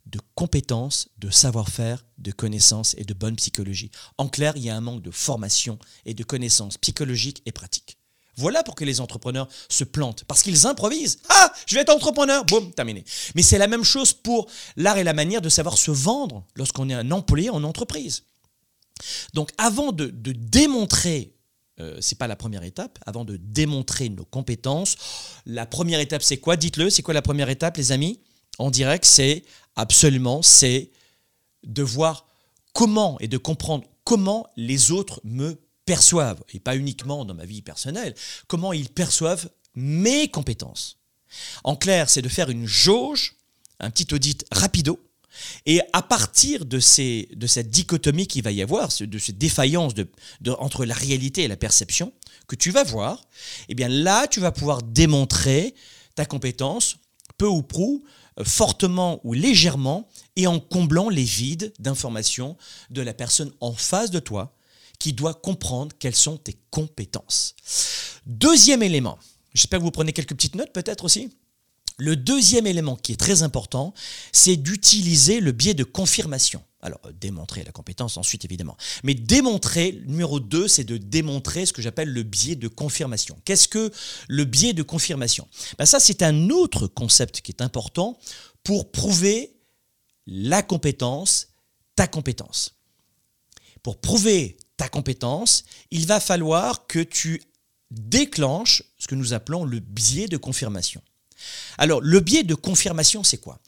de 0.09 0.19
compétences, 0.35 1.09
de 1.17 1.29
savoir-faire, 1.29 2.03
de 2.17 2.31
connaissances 2.31 2.95
et 2.97 3.03
de 3.03 3.13
bonne 3.13 3.35
psychologie. 3.35 3.91
En 4.17 4.27
clair, 4.27 4.53
il 4.55 4.63
y 4.63 4.69
a 4.69 4.75
un 4.75 4.81
manque 4.81 5.01
de 5.01 5.11
formation 5.11 5.77
et 6.05 6.13
de 6.13 6.23
connaissances 6.23 6.77
psychologiques 6.77 7.41
et 7.45 7.51
pratiques. 7.51 7.97
Voilà 8.35 8.63
pour 8.63 8.75
que 8.75 8.85
les 8.85 9.01
entrepreneurs 9.01 9.49
se 9.67 9.83
plantent, 9.83 10.23
parce 10.23 10.43
qu'ils 10.43 10.65
improvisent. 10.65 11.19
Ah, 11.27 11.51
je 11.67 11.75
vais 11.75 11.81
être 11.81 11.93
entrepreneur, 11.93 12.45
boum, 12.45 12.71
terminé. 12.71 13.03
Mais 13.35 13.41
c'est 13.41 13.57
la 13.57 13.67
même 13.67 13.83
chose 13.83 14.13
pour 14.13 14.49
l'art 14.77 14.97
et 14.97 15.03
la 15.03 15.13
manière 15.13 15.41
de 15.41 15.49
savoir 15.49 15.77
se 15.77 15.91
vendre 15.91 16.45
lorsqu'on 16.55 16.89
est 16.89 16.93
un 16.93 17.11
employé 17.11 17.49
en 17.49 17.63
entreprise. 17.63 18.23
Donc 19.33 19.51
avant 19.57 19.91
de, 19.91 20.07
démontrer, 20.07 21.33
euh, 21.81 21.97
c'est 21.99 22.17
pas 22.17 22.27
la 22.27 22.37
première 22.37 22.63
étape, 22.63 22.97
avant 23.05 23.25
de 23.25 23.37
démontrer 23.37 24.07
nos 24.09 24.25
compétences, 24.25 24.95
la 25.45 25.65
première 25.65 25.99
étape 25.99 26.23
c'est 26.23 26.37
quoi? 26.37 26.55
Dites-le, 26.55 26.89
c'est 26.89 27.01
quoi 27.01 27.13
la 27.13 27.21
première 27.21 27.49
étape 27.49 27.77
les 27.77 27.91
amis? 27.91 28.21
En 28.57 28.71
direct, 28.71 29.05
c'est 29.05 29.43
absolument, 29.75 30.41
c'est 30.41 30.91
de 31.63 31.83
voir 31.83 32.27
comment 32.73 33.19
et 33.19 33.27
de 33.27 33.37
comprendre 33.37 33.85
comment 34.03 34.47
les 34.55 34.91
autres 34.91 35.21
me 35.23 35.59
perçoivent, 35.85 36.43
et 36.53 36.59
pas 36.59 36.75
uniquement 36.75 37.25
dans 37.25 37.33
ma 37.33 37.45
vie 37.45 37.61
personnelle, 37.61 38.15
comment 38.47 38.73
ils 38.73 38.89
perçoivent 38.89 39.49
mes 39.75 40.27
compétences. 40.27 40.97
En 41.63 41.75
clair, 41.75 42.09
c'est 42.09 42.21
de 42.21 42.29
faire 42.29 42.49
une 42.49 42.67
jauge, 42.67 43.35
un 43.79 43.89
petit 43.89 44.13
audit 44.13 44.45
rapido, 44.51 44.99
et 45.65 45.81
à 45.93 46.01
partir 46.01 46.65
de, 46.65 46.79
ces, 46.79 47.29
de 47.35 47.47
cette 47.47 47.69
dichotomie 47.69 48.27
qu'il 48.27 48.43
va 48.43 48.51
y 48.51 48.61
avoir, 48.61 48.89
de 48.99 49.17
cette 49.17 49.37
défaillance 49.37 49.93
de, 49.93 50.07
entre 50.57 50.85
la 50.85 50.95
réalité 50.95 51.43
et 51.43 51.47
la 51.47 51.57
perception, 51.57 52.13
que 52.47 52.55
tu 52.55 52.71
vas 52.71 52.83
voir, 52.83 53.23
eh 53.69 53.75
bien 53.75 53.89
là, 53.89 54.27
tu 54.27 54.39
vas 54.39 54.51
pouvoir 54.51 54.81
démontrer 54.81 55.75
ta 56.15 56.25
compétence, 56.25 56.97
peu 57.37 57.47
ou 57.47 57.61
prou, 57.61 58.03
fortement 58.43 59.19
ou 59.23 59.33
légèrement, 59.33 60.07
et 60.35 60.47
en 60.47 60.59
comblant 60.59 61.09
les 61.09 61.23
vides 61.23 61.73
d'informations 61.79 62.57
de 62.89 63.01
la 63.01 63.13
personne 63.13 63.51
en 63.59 63.73
face 63.73 64.11
de 64.11 64.19
toi, 64.19 64.55
qui 64.99 65.13
doit 65.13 65.33
comprendre 65.33 65.95
quelles 65.97 66.15
sont 66.15 66.37
tes 66.37 66.57
compétences. 66.71 67.55
Deuxième 68.25 68.83
élément, 68.83 69.17
j'espère 69.53 69.79
que 69.79 69.85
vous 69.85 69.91
prenez 69.91 70.13
quelques 70.13 70.35
petites 70.35 70.55
notes 70.55 70.73
peut-être 70.73 71.05
aussi. 71.05 71.29
Le 71.97 72.15
deuxième 72.15 72.67
élément 72.67 72.95
qui 72.95 73.13
est 73.13 73.19
très 73.19 73.43
important, 73.43 73.93
c'est 74.31 74.55
d'utiliser 74.55 75.41
le 75.41 75.51
biais 75.51 75.73
de 75.73 75.83
confirmation. 75.83 76.63
Alors, 76.81 76.99
euh, 77.05 77.11
démontrer 77.11 77.63
la 77.63 77.71
compétence 77.71 78.17
ensuite, 78.17 78.45
évidemment. 78.45 78.77
Mais 79.03 79.13
démontrer, 79.13 80.01
numéro 80.05 80.39
2, 80.39 80.67
c'est 80.67 80.83
de 80.83 80.97
démontrer 80.97 81.65
ce 81.65 81.73
que 81.73 81.81
j'appelle 81.81 82.09
le 82.09 82.23
biais 82.23 82.55
de 82.55 82.67
confirmation. 82.67 83.37
Qu'est-ce 83.45 83.67
que 83.67 83.91
le 84.27 84.45
biais 84.45 84.73
de 84.73 84.83
confirmation? 84.83 85.47
Ben 85.77 85.85
Ça, 85.85 85.99
c'est 85.99 86.23
un 86.23 86.49
autre 86.49 86.87
concept 86.87 87.41
qui 87.41 87.51
est 87.51 87.61
important 87.61 88.17
pour 88.63 88.91
prouver 88.91 89.55
la 90.25 90.63
compétence, 90.63 91.49
ta 91.95 92.07
compétence. 92.07 92.75
Pour 93.83 93.99
prouver 93.99 94.57
ta 94.77 94.87
compétence, 94.87 95.65
il 95.91 96.05
va 96.05 96.19
falloir 96.19 96.87
que 96.87 96.99
tu 96.99 97.41
déclenches 97.91 98.83
ce 98.97 99.07
que 99.07 99.15
nous 99.15 99.33
appelons 99.33 99.65
le 99.65 99.79
biais 99.79 100.27
de 100.27 100.37
confirmation. 100.37 101.01
Alors, 101.77 102.01
le 102.01 102.19
biais 102.19 102.43
de 102.43 102.55
confirmation, 102.55 103.23
c'est 103.23 103.37
quoi? 103.37 103.59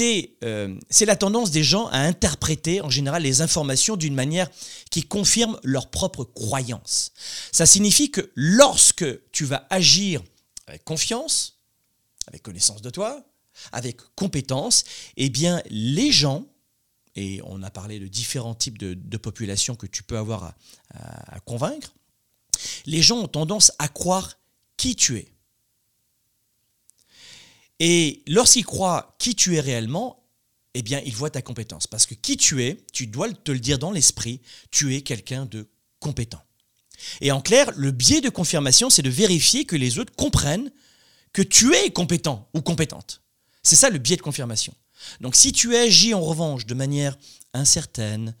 Euh, 0.00 0.78
C'est 0.90 1.06
la 1.06 1.16
tendance 1.16 1.50
des 1.50 1.64
gens 1.64 1.86
à 1.88 1.98
interpréter 1.98 2.80
en 2.80 2.90
général 2.90 3.22
les 3.22 3.40
informations 3.40 3.96
d'une 3.96 4.14
manière 4.14 4.48
qui 4.90 5.02
confirme 5.02 5.58
leur 5.62 5.90
propre 5.90 6.24
croyance. 6.24 7.12
Ça 7.52 7.66
signifie 7.66 8.10
que 8.10 8.30
lorsque 8.34 9.06
tu 9.32 9.44
vas 9.44 9.66
agir 9.70 10.22
avec 10.66 10.84
confiance, 10.84 11.58
avec 12.26 12.42
connaissance 12.42 12.82
de 12.82 12.90
toi, 12.90 13.24
avec 13.72 13.98
compétence, 14.14 14.84
eh 15.16 15.30
bien, 15.30 15.62
les 15.70 16.12
gens 16.12 16.46
et 17.16 17.40
on 17.44 17.62
a 17.62 17.70
parlé 17.70 17.98
de 17.98 18.06
différents 18.06 18.54
types 18.54 18.78
de, 18.78 19.16
populations 19.16 19.74
que 19.74 19.86
tu 19.86 20.02
peux 20.02 20.18
avoir 20.18 20.54
à, 20.94 21.40
convaincre, 21.40 21.94
les 22.84 23.02
gens 23.02 23.18
ont 23.18 23.28
tendance 23.28 23.72
à 23.78 23.88
croire 23.88 24.38
qui 24.76 24.94
tu 24.94 25.16
es. 25.16 25.32
Et 27.80 28.22
lorsqu'ils 28.26 28.64
croient 28.64 29.16
qui 29.18 29.34
tu 29.34 29.56
es 29.56 29.60
réellement, 29.60 30.24
eh 30.74 30.82
bien, 30.82 31.00
ils 31.04 31.14
voient 31.14 31.30
ta 31.30 31.42
compétence. 31.42 31.86
Parce 31.86 32.06
que 32.06 32.14
qui 32.14 32.36
tu 32.36 32.62
es, 32.62 32.78
tu 32.92 33.06
dois 33.06 33.32
te 33.32 33.52
le 33.52 33.60
dire 33.60 33.78
dans 33.78 33.92
l'esprit, 33.92 34.40
tu 34.70 34.94
es 34.94 35.02
quelqu'un 35.02 35.46
de 35.46 35.68
compétent. 36.00 36.42
Et 37.20 37.32
en 37.32 37.40
clair, 37.40 37.70
le 37.76 37.90
biais 37.90 38.20
de 38.20 38.28
confirmation, 38.28 38.90
c'est 38.90 39.02
de 39.02 39.10
vérifier 39.10 39.64
que 39.64 39.76
les 39.76 39.98
autres 39.98 40.14
comprennent 40.14 40.70
que 41.32 41.42
tu 41.42 41.74
es 41.74 41.90
compétent 41.90 42.48
ou 42.54 42.62
compétente. 42.62 43.22
C'est 43.62 43.76
ça 43.76 43.90
le 43.90 43.98
biais 43.98 44.16
de 44.16 44.22
confirmation. 44.22 44.74
Donc 45.20 45.36
si 45.36 45.52
tu 45.52 45.76
agis 45.76 46.14
en 46.14 46.22
revanche 46.22 46.66
de 46.66 46.74
manière 46.74 47.16
incertaine, 47.52 48.34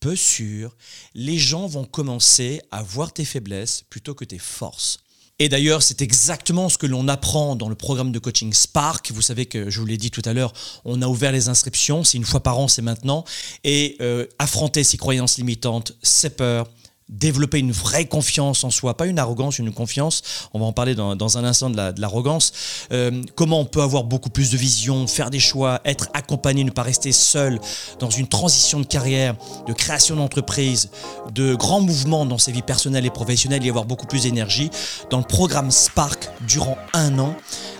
peu 0.00 0.16
sûre, 0.16 0.76
les 1.14 1.38
gens 1.38 1.66
vont 1.66 1.84
commencer 1.84 2.62
à 2.70 2.82
voir 2.82 3.12
tes 3.12 3.24
faiblesses 3.24 3.82
plutôt 3.90 4.14
que 4.14 4.24
tes 4.24 4.38
forces. 4.38 5.00
Et 5.42 5.48
d'ailleurs, 5.48 5.82
c'est 5.82 6.02
exactement 6.02 6.68
ce 6.68 6.76
que 6.76 6.86
l'on 6.86 7.08
apprend 7.08 7.56
dans 7.56 7.70
le 7.70 7.74
programme 7.74 8.12
de 8.12 8.18
coaching 8.18 8.52
Spark. 8.52 9.10
Vous 9.10 9.22
savez 9.22 9.46
que 9.46 9.70
je 9.70 9.80
vous 9.80 9.86
l'ai 9.86 9.96
dit 9.96 10.10
tout 10.10 10.20
à 10.26 10.34
l'heure, 10.34 10.52
on 10.84 11.00
a 11.00 11.06
ouvert 11.06 11.32
les 11.32 11.48
inscriptions, 11.48 12.04
c'est 12.04 12.18
une 12.18 12.26
fois 12.26 12.40
par 12.40 12.58
an, 12.58 12.68
c'est 12.68 12.82
maintenant. 12.82 13.24
Et 13.64 13.96
euh, 14.02 14.26
affronter 14.38 14.84
ses 14.84 14.98
croyances 14.98 15.38
limitantes, 15.38 15.96
ses 16.02 16.28
peurs, 16.28 16.68
développer 17.10 17.58
une 17.58 17.72
vraie 17.72 18.04
confiance 18.04 18.62
en 18.64 18.70
soi, 18.70 18.96
pas 18.96 19.06
une 19.06 19.18
arrogance, 19.18 19.58
une 19.58 19.72
confiance. 19.72 20.22
On 20.54 20.60
va 20.60 20.64
en 20.64 20.72
parler 20.72 20.94
dans, 20.94 21.38
un 21.38 21.44
instant 21.44 21.70
de 21.70 22.00
l'arrogance. 22.00 22.52
Euh, 22.92 23.22
comment 23.34 23.60
on 23.60 23.64
peut 23.64 23.82
avoir 23.82 24.04
beaucoup 24.04 24.30
plus 24.30 24.50
de 24.50 24.56
vision, 24.56 25.06
faire 25.06 25.30
des 25.30 25.40
choix, 25.40 25.80
être 25.84 26.08
accompagné, 26.14 26.64
ne 26.64 26.70
pas 26.70 26.82
rester 26.82 27.12
seul 27.12 27.60
dans 27.98 28.10
une 28.10 28.28
transition 28.28 28.80
de 28.80 28.86
carrière, 28.86 29.34
de 29.66 29.72
création 29.72 30.16
d'entreprise, 30.16 30.90
de 31.34 31.54
grands 31.54 31.80
mouvements 31.80 32.26
dans 32.26 32.38
ses 32.38 32.52
vies 32.52 32.62
personnelles 32.62 33.06
et 33.06 33.10
professionnelles, 33.10 33.64
y 33.64 33.68
avoir 33.68 33.84
beaucoup 33.84 34.06
plus 34.06 34.22
d'énergie. 34.22 34.70
Dans 35.10 35.18
le 35.18 35.24
programme 35.24 35.70
Spark, 35.70 36.28
durant 36.46 36.78
un 36.92 37.18
an, 37.18 37.34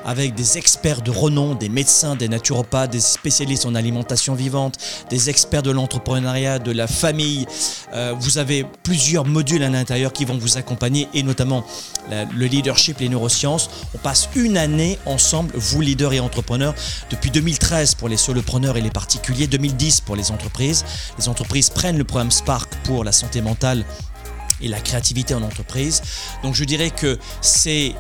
avec 0.04 0.34
des 0.34 0.58
experts 0.58 1.02
de 1.02 1.10
renom, 1.10 1.54
des 1.54 1.68
médecins, 1.68 2.16
des 2.16 2.28
naturopathes, 2.28 2.90
des 2.90 3.00
spécialistes 3.00 3.66
en 3.66 3.74
alimentation 3.74 4.34
vivante, 4.34 4.76
des 5.08 5.30
experts 5.30 5.62
de 5.62 5.70
l'entrepreneuriat, 5.70 6.58
de 6.58 6.72
la 6.72 6.86
famille. 6.86 7.46
Euh, 7.94 8.14
vous 8.18 8.38
avez 8.38 8.64
plusieurs 8.82 9.19
modules 9.24 9.62
à 9.62 9.68
l'intérieur 9.68 10.12
qui 10.12 10.24
vont 10.24 10.38
vous 10.38 10.58
accompagner 10.58 11.08
et 11.14 11.22
notamment 11.22 11.64
le 12.10 12.46
leadership, 12.46 12.98
les 13.00 13.08
neurosciences. 13.08 13.70
On 13.94 13.98
passe 13.98 14.28
une 14.34 14.56
année 14.56 14.98
ensemble, 15.06 15.52
vous 15.54 15.80
leaders 15.80 16.12
et 16.12 16.20
entrepreneurs, 16.20 16.74
depuis 17.10 17.30
2013 17.30 17.94
pour 17.94 18.08
les 18.08 18.16
solopreneurs 18.16 18.76
et 18.76 18.80
les 18.80 18.90
particuliers, 18.90 19.46
2010 19.46 20.02
pour 20.02 20.16
les 20.16 20.30
entreprises. 20.30 20.84
Les 21.18 21.28
entreprises 21.28 21.70
prennent 21.70 21.98
le 21.98 22.04
programme 22.04 22.30
Spark 22.30 22.74
pour 22.84 23.04
la 23.04 23.12
santé 23.12 23.40
mentale 23.40 23.84
et 24.60 24.68
la 24.68 24.80
créativité 24.80 25.34
en 25.34 25.42
entreprise. 25.42 26.02
Donc 26.42 26.54
je 26.54 26.64
dirais 26.64 26.90
que 26.90 27.18
c'est 27.40 27.94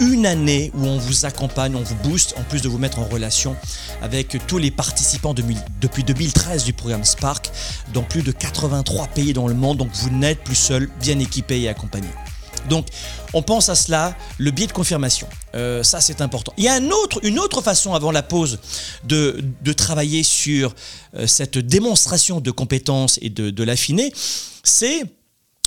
une 0.00 0.26
année 0.26 0.72
où 0.74 0.86
on 0.86 0.98
vous 0.98 1.26
accompagne, 1.26 1.76
on 1.76 1.82
vous 1.82 1.94
booste, 1.96 2.34
en 2.38 2.42
plus 2.42 2.62
de 2.62 2.68
vous 2.68 2.78
mettre 2.78 2.98
en 2.98 3.04
relation 3.04 3.54
avec 4.02 4.38
tous 4.46 4.58
les 4.58 4.70
participants 4.70 5.34
depuis 5.34 6.02
2013 6.02 6.64
du 6.64 6.72
programme 6.72 7.04
Spark 7.04 7.50
dans 7.92 8.02
plus 8.02 8.22
de 8.22 8.32
83 8.32 9.08
pays 9.08 9.32
dans 9.32 9.46
le 9.46 9.54
monde. 9.54 9.78
Donc 9.78 9.90
vous 9.92 10.10
n'êtes 10.10 10.42
plus 10.42 10.54
seul, 10.54 10.88
bien 11.00 11.18
équipé 11.18 11.60
et 11.60 11.68
accompagné. 11.68 12.08
Donc, 12.68 12.86
on 13.32 13.42
pense 13.42 13.70
à 13.70 13.74
cela, 13.74 14.16
le 14.38 14.50
biais 14.50 14.66
de 14.66 14.72
confirmation. 14.72 15.26
Euh, 15.54 15.82
ça, 15.82 16.00
c'est 16.00 16.20
important. 16.20 16.52
Il 16.58 16.64
y 16.64 16.68
a 16.68 16.74
un 16.74 16.90
autre, 16.90 17.18
une 17.22 17.38
autre 17.38 17.62
façon 17.62 17.94
avant 17.94 18.10
la 18.10 18.22
pause 18.22 18.58
de, 19.04 19.42
travailler 19.76 20.22
sur 20.22 20.74
euh, 21.14 21.26
cette 21.26 21.56
démonstration 21.58 22.40
de 22.40 22.50
compétences 22.50 23.18
et 23.22 23.30
de, 23.30 23.48
de 23.48 23.64
l'affiner, 23.64 24.12
c'est 24.62 25.04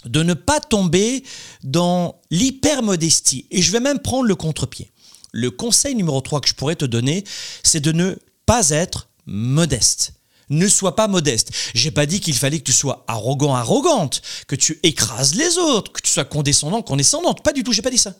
de 0.05 0.23
ne 0.23 0.33
pas 0.33 0.59
tomber 0.59 1.23
dans 1.63 2.21
l'hypermodestie. 2.31 3.47
Et 3.51 3.61
je 3.61 3.71
vais 3.71 3.79
même 3.79 3.99
prendre 3.99 4.25
le 4.25 4.35
contre-pied. 4.35 4.91
Le 5.31 5.49
conseil 5.51 5.95
numéro 5.95 6.21
3 6.21 6.41
que 6.41 6.47
je 6.47 6.53
pourrais 6.53 6.75
te 6.75 6.85
donner, 6.85 7.23
c'est 7.63 7.79
de 7.79 7.91
ne 7.91 8.15
pas 8.45 8.69
être 8.69 9.09
modeste. 9.25 10.13
Ne 10.49 10.67
sois 10.67 10.95
pas 10.95 11.07
modeste. 11.07 11.51
J'ai 11.73 11.91
pas 11.91 12.05
dit 12.05 12.19
qu'il 12.19 12.35
fallait 12.35 12.59
que 12.59 12.65
tu 12.65 12.73
sois 12.73 13.03
arrogant, 13.07 13.55
arrogante, 13.55 14.21
que 14.47 14.55
tu 14.55 14.79
écrases 14.83 15.35
les 15.35 15.57
autres, 15.57 15.91
que 15.91 16.01
tu 16.01 16.11
sois 16.11 16.25
condescendant, 16.25 16.81
condescendante. 16.81 17.43
Pas 17.43 17.53
du 17.53 17.63
tout, 17.63 17.71
j'ai 17.71 17.81
pas 17.81 17.89
dit 17.89 17.97
ça. 17.97 18.13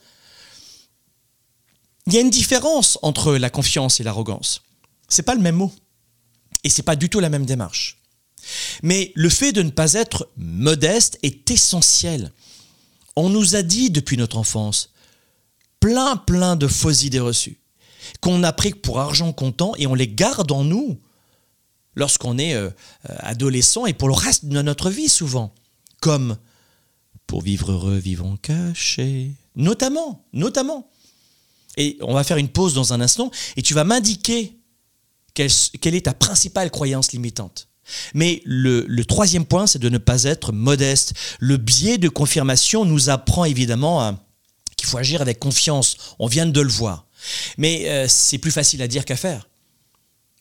Il 2.08 2.14
y 2.14 2.18
a 2.18 2.22
une 2.22 2.30
différence 2.30 2.98
entre 3.02 3.36
la 3.36 3.50
confiance 3.50 4.00
et 4.00 4.04
l'arrogance. 4.04 4.62
C'est 5.08 5.24
pas 5.24 5.36
le 5.36 5.42
même 5.42 5.56
mot. 5.56 5.72
Et 6.64 6.70
c'est 6.70 6.84
pas 6.84 6.96
du 6.96 7.10
tout 7.10 7.20
la 7.20 7.30
même 7.30 7.46
démarche. 7.46 7.98
Mais 8.82 9.12
le 9.16 9.30
fait 9.30 9.52
de 9.52 9.62
ne 9.62 9.70
pas 9.70 9.94
être 9.94 10.30
modeste 10.38 11.18
est 11.24 11.50
essentiel. 11.52 12.32
On 13.16 13.30
nous 13.30 13.56
a 13.56 13.62
dit 13.62 13.90
depuis 13.90 14.18
notre 14.18 14.38
enfance 14.38 14.90
plein 15.80 16.16
plein 16.16 16.56
de 16.56 16.68
fausses 16.68 17.04
idées 17.04 17.20
reçues 17.20 17.60
qu'on 18.22 18.44
a 18.44 18.54
pris 18.54 18.72
pour 18.72 19.00
argent 19.00 19.34
comptant 19.34 19.74
et 19.78 19.88
on 19.88 19.96
les 19.96 20.08
garde 20.08 20.52
en 20.52 20.64
nous 20.64 21.00
lorsqu'on 21.96 22.38
est 22.38 22.54
euh, 22.54 22.70
adolescent 23.04 23.86
et 23.86 23.94
pour 23.94 24.08
le 24.08 24.14
reste 24.14 24.46
de 24.46 24.62
notre 24.62 24.90
vie 24.90 25.10
souvent. 25.10 25.54
Comme 26.02 26.38
pour 27.28 27.42
vivre 27.42 27.72
heureux, 27.72 27.98
vivons 27.98 28.38
cachés. 28.38 29.32
Notamment, 29.56 30.26
notamment. 30.34 30.90
Et 31.78 31.98
on 32.02 32.14
va 32.14 32.24
faire 32.24 32.38
une 32.38 32.50
pause 32.50 32.74
dans 32.74 32.94
un 32.94 33.02
instant 33.02 33.32
et 33.56 33.62
tu 33.62 33.74
vas 33.74 33.84
m'indiquer 33.84 34.58
quelle, 35.34 35.50
est 35.96 36.06
ta 36.06 36.14
principale 36.14 36.70
croyance 36.70 37.12
limitante. 37.12 37.68
Mais 38.14 38.42
le, 38.46 38.86
troisième 39.04 39.46
point, 39.46 39.68
c'est 39.68 39.80
de 39.80 39.90
ne 39.90 39.98
pas 39.98 40.24
être 40.24 40.52
modeste. 40.52 41.14
Le 41.40 41.58
biais 41.58 41.98
de 41.98 42.10
confirmation 42.10 42.86
nous 42.86 43.10
apprend 43.10 43.46
évidemment 43.46 44.18
qu'il 44.78 44.88
faut 44.88 44.98
agir 44.98 45.22
avec 45.22 45.40
confiance. 45.40 45.98
On 46.20 46.28
vient 46.28 46.46
de 46.46 46.62
le 46.62 46.70
voir. 46.70 47.08
Mais 47.58 47.90
euh, 47.90 48.06
c'est 48.08 48.38
plus 48.38 48.52
facile 48.52 48.82
à 48.82 48.88
dire 48.88 49.06
qu'à 49.06 49.16
faire. 49.16 49.48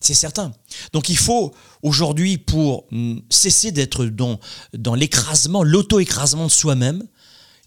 C'est 0.01 0.15
certain. 0.15 0.53
Donc 0.93 1.09
il 1.09 1.17
faut 1.17 1.55
aujourd'hui, 1.83 2.39
pour 2.39 2.87
mm, 2.91 3.19
cesser 3.31 3.71
d'être 3.71 4.07
dans, 4.07 4.41
dans 4.75 4.95
l'écrasement, 4.95 5.63
l'auto-écrasement 5.63 6.47
de 6.47 6.51
soi-même, 6.51 7.07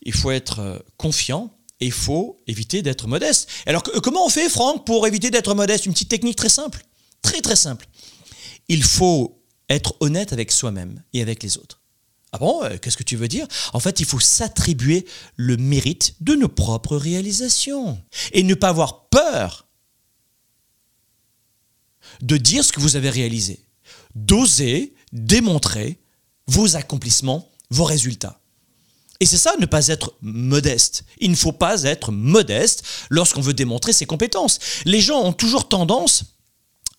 il 0.03 0.13
faut 0.13 0.31
être 0.31 0.59
euh, 0.59 0.79
confiant 0.97 1.51
et 1.79 1.87
il 1.87 1.91
faut 1.91 2.37
éviter 2.47 2.81
d'être 2.81 3.07
modeste. 3.07 3.49
Alors 3.65 3.83
comment 3.83 4.25
on 4.25 4.29
fait, 4.29 4.49
Franck, 4.49 4.85
pour 4.85 5.07
éviter 5.07 5.31
d'être 5.31 5.53
modeste? 5.55 5.85
Une 5.85 5.93
petite 5.93 6.09
technique 6.09 6.35
très 6.35 6.49
simple. 6.49 6.85
Très 7.21 7.41
très 7.41 7.55
simple. 7.55 7.87
Il 8.67 8.83
faut 8.83 9.41
être 9.69 9.95
honnête 9.99 10.33
avec 10.33 10.51
soi-même 10.51 11.01
et 11.13 11.21
avec 11.21 11.43
les 11.43 11.57
autres. 11.57 11.81
Ah 12.31 12.37
bon 12.37 12.63
euh, 12.63 12.77
Qu'est-ce 12.77 12.97
que 12.97 13.03
tu 13.03 13.15
veux 13.15 13.27
dire? 13.27 13.47
En 13.73 13.79
fait, 13.79 13.99
il 13.99 14.05
faut 14.05 14.19
s'attribuer 14.19 15.05
le 15.35 15.57
mérite 15.57 16.15
de 16.19 16.35
nos 16.35 16.49
propres 16.49 16.97
réalisations. 16.97 18.01
Et 18.33 18.43
ne 18.43 18.53
pas 18.53 18.69
avoir 18.69 19.05
peur 19.05 19.67
de 22.21 22.37
dire 22.37 22.63
ce 22.63 22.71
que 22.71 22.79
vous 22.79 22.95
avez 22.95 23.09
réalisé. 23.09 23.59
D'oser 24.15 24.93
démontrer 25.11 25.99
vos 26.47 26.75
accomplissements, 26.75 27.51
vos 27.69 27.85
résultats. 27.85 28.39
Et 29.21 29.25
c'est 29.25 29.37
ça, 29.37 29.53
ne 29.59 29.65
pas 29.65 29.87
être 29.87 30.13
modeste. 30.21 31.05
Il 31.19 31.31
ne 31.31 31.35
faut 31.35 31.53
pas 31.53 31.83
être 31.83 32.11
modeste 32.11 32.83
lorsqu'on 33.09 33.41
veut 33.41 33.53
démontrer 33.53 33.93
ses 33.93 34.05
compétences. 34.05 34.59
Les 34.83 34.99
gens 34.99 35.21
ont 35.21 35.33
toujours 35.33 35.69
tendance 35.69 36.34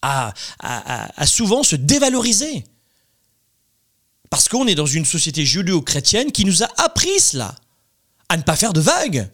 à, 0.06 1.26
souvent 1.26 1.62
se 1.62 1.76
dévaloriser. 1.76 2.64
Parce 4.30 4.48
qu'on 4.48 4.66
est 4.66 4.74
dans 4.74 4.86
une 4.86 5.04
société 5.04 5.44
judéo-chrétienne 5.44 6.32
qui 6.32 6.44
nous 6.44 6.62
a 6.62 6.68
appris 6.78 7.20
cela, 7.20 7.54
à 8.28 8.36
ne 8.36 8.42
pas 8.42 8.56
faire 8.56 8.72
de 8.72 8.80
vagues. 8.80 9.30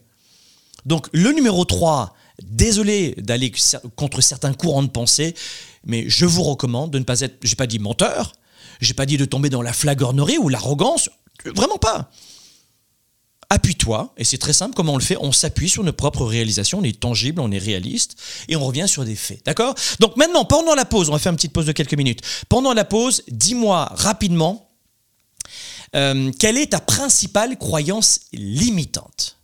Donc 0.85 1.07
le 1.13 1.31
numéro 1.31 1.65
3, 1.65 2.15
désolé 2.43 3.15
d'aller 3.17 3.51
contre 3.95 4.21
certains 4.21 4.53
courants 4.53 4.83
de 4.83 4.89
pensée, 4.89 5.33
mais 5.85 6.05
je 6.07 6.25
vous 6.25 6.43
recommande 6.43 6.91
de 6.91 6.99
ne 6.99 7.03
pas 7.03 7.21
être, 7.21 7.37
j'ai 7.43 7.55
pas 7.55 7.67
dit 7.67 7.79
menteur, 7.79 8.33
j'ai 8.81 8.93
pas 8.93 9.05
dit 9.05 9.17
de 9.17 9.25
tomber 9.25 9.49
dans 9.49 9.61
la 9.61 9.73
flagornerie 9.73 10.37
ou 10.37 10.49
l'arrogance, 10.49 11.09
vraiment 11.45 11.77
pas. 11.77 12.11
Appuie-toi, 13.53 14.11
et 14.17 14.23
c'est 14.23 14.39
très 14.39 14.51
simple 14.51 14.73
comment 14.73 14.93
on 14.93 14.97
le 14.97 15.03
fait, 15.03 15.15
on 15.21 15.31
s'appuie 15.31 15.69
sur 15.69 15.83
nos 15.83 15.93
propres 15.93 16.25
réalisations, 16.25 16.79
on 16.79 16.83
est 16.83 16.99
tangible, 16.99 17.39
on 17.39 17.51
est 17.51 17.59
réaliste, 17.59 18.15
et 18.47 18.55
on 18.55 18.65
revient 18.65 18.87
sur 18.87 19.05
des 19.05 19.15
faits. 19.15 19.45
D'accord? 19.45 19.75
Donc 19.99 20.17
maintenant, 20.17 20.43
pendant 20.43 20.73
la 20.73 20.85
pause, 20.85 21.09
on 21.09 21.11
va 21.11 21.19
faire 21.19 21.31
une 21.31 21.35
petite 21.35 21.53
pause 21.53 21.67
de 21.67 21.71
quelques 21.71 21.93
minutes. 21.93 22.21
Pendant 22.49 22.73
la 22.73 22.83
pause, 22.83 23.21
dis-moi 23.27 23.91
rapidement, 23.93 24.71
euh, 25.95 26.31
quelle 26.39 26.57
est 26.57 26.71
ta 26.71 26.79
principale 26.79 27.59
croyance 27.59 28.21
limitante? 28.33 29.37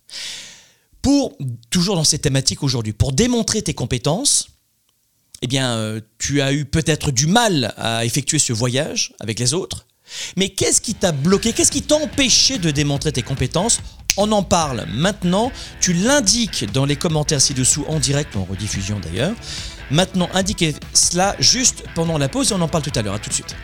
Pour, 1.02 1.38
toujours 1.70 1.94
dans 1.94 2.02
cette 2.02 2.22
thématique 2.22 2.64
aujourd'hui, 2.64 2.92
pour 2.92 3.12
démontrer 3.12 3.62
tes 3.62 3.74
compétences, 3.74 4.48
eh 5.42 5.46
bien, 5.46 5.76
euh, 5.76 6.00
tu 6.18 6.42
as 6.42 6.52
eu 6.52 6.64
peut-être 6.64 7.12
du 7.12 7.28
mal 7.28 7.74
à 7.76 8.04
effectuer 8.04 8.40
ce 8.40 8.52
voyage 8.52 9.14
avec 9.20 9.38
les 9.38 9.54
autres. 9.54 9.86
Mais 10.36 10.48
qu'est-ce 10.48 10.80
qui 10.80 10.94
t'a 10.94 11.12
bloqué? 11.12 11.52
Qu'est-ce 11.52 11.70
qui 11.70 11.82
t'a 11.82 11.94
empêché 11.94 12.58
de 12.58 12.72
démontrer 12.72 13.12
tes 13.12 13.22
compétences 13.22 13.80
on 14.16 14.30
en 14.32 14.42
parle 14.42 14.84
maintenant. 14.92 15.52
Tu 15.80 15.92
l'indiques 15.92 16.70
dans 16.72 16.84
les 16.84 16.96
commentaires 16.96 17.40
ci-dessous 17.40 17.84
en 17.88 17.98
direct 17.98 18.34
ou 18.34 18.40
en 18.40 18.44
rediffusion 18.44 19.00
d'ailleurs. 19.00 19.34
Maintenant, 19.90 20.28
indiquez 20.34 20.74
cela 20.94 21.34
juste 21.38 21.84
pendant 21.94 22.18
la 22.18 22.28
pause 22.28 22.52
et 22.52 22.54
on 22.54 22.60
en 22.60 22.68
parle 22.68 22.84
tout 22.84 22.98
à 22.98 23.02
l'heure. 23.02 23.14
À 23.14 23.18
tout 23.18 23.28
de 23.28 23.34
suite. 23.34 23.56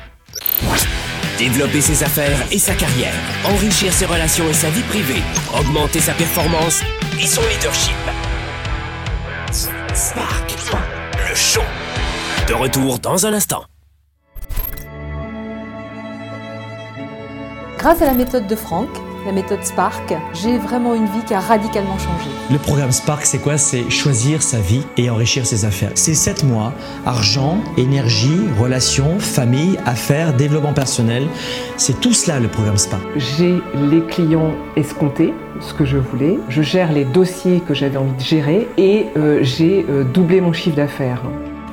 Développer 1.39 1.81
ses 1.81 2.03
affaires 2.03 2.39
et 2.51 2.59
sa 2.59 2.75
carrière, 2.75 3.13
enrichir 3.45 3.93
ses 3.93 4.07
relations 4.07 4.49
et 4.49 4.55
sa 4.55 4.71
vie 4.71 4.83
privée, 4.83 5.23
augmenter 5.59 6.01
sa 6.01 6.15
performance 6.15 6.81
et 7.21 7.27
son 7.27 7.43
leadership. 7.43 7.95
Spark, 9.95 10.55
le 11.29 11.35
show. 11.35 11.61
De 12.49 12.55
retour 12.55 12.99
dans 12.99 13.27
un 13.27 13.35
instant. 13.35 13.65
Grâce 17.79 18.01
à 18.03 18.07
la 18.07 18.15
méthode 18.15 18.47
de 18.47 18.57
Franck, 18.57 18.89
la 19.27 19.33
méthode 19.33 19.65
Spark, 19.65 20.15
j'ai 20.33 20.57
vraiment 20.57 20.95
une 20.95 21.07
vie 21.07 21.25
qui 21.27 21.35
a 21.35 21.41
radicalement 21.41 21.99
changé. 21.99 22.31
Le 22.49 22.59
programme 22.59 22.93
Spark, 22.93 23.27
c'est 23.27 23.39
quoi? 23.39 23.59
C'est 23.59 23.91
choisir 23.91 24.41
sa 24.41 24.61
vie 24.61 24.83
et 24.97 25.11
enrichir 25.11 25.45
ses 25.45 25.65
affaires. 25.65 25.91
C'est 25.97 26.15
7 26.15 26.45
mois, 26.45 26.73
argent, 27.05 27.59
énergie, 27.77 28.39
relations, 28.59 29.19
famille, 29.19 29.79
affaires, 29.85 30.33
développement 30.33 30.73
personnel. 30.73 31.27
C'est 31.77 32.01
tout 32.01 32.13
cela 32.13 32.39
le 32.39 32.47
programme 32.47 32.79
Spark. 32.79 33.03
J'ai 33.17 33.61
les 33.75 34.01
clients 34.03 34.55
escomptés, 34.77 35.35
ce 35.61 35.75
que 35.75 35.85
je 35.85 35.97
voulais. 35.97 36.39
Je 36.49 36.63
gère 36.63 36.93
les 36.93 37.05
dossiers 37.05 37.61
que 37.61 37.75
j'avais 37.75 37.97
envie 37.97 38.15
de 38.15 38.21
gérer 38.21 38.69
et 38.79 39.07
euh, 39.17 39.41
j'ai 39.43 39.85
euh, 39.91 40.05
doublé 40.05 40.41
mon 40.41 40.53
chiffre 40.53 40.77
d'affaires. 40.77 41.23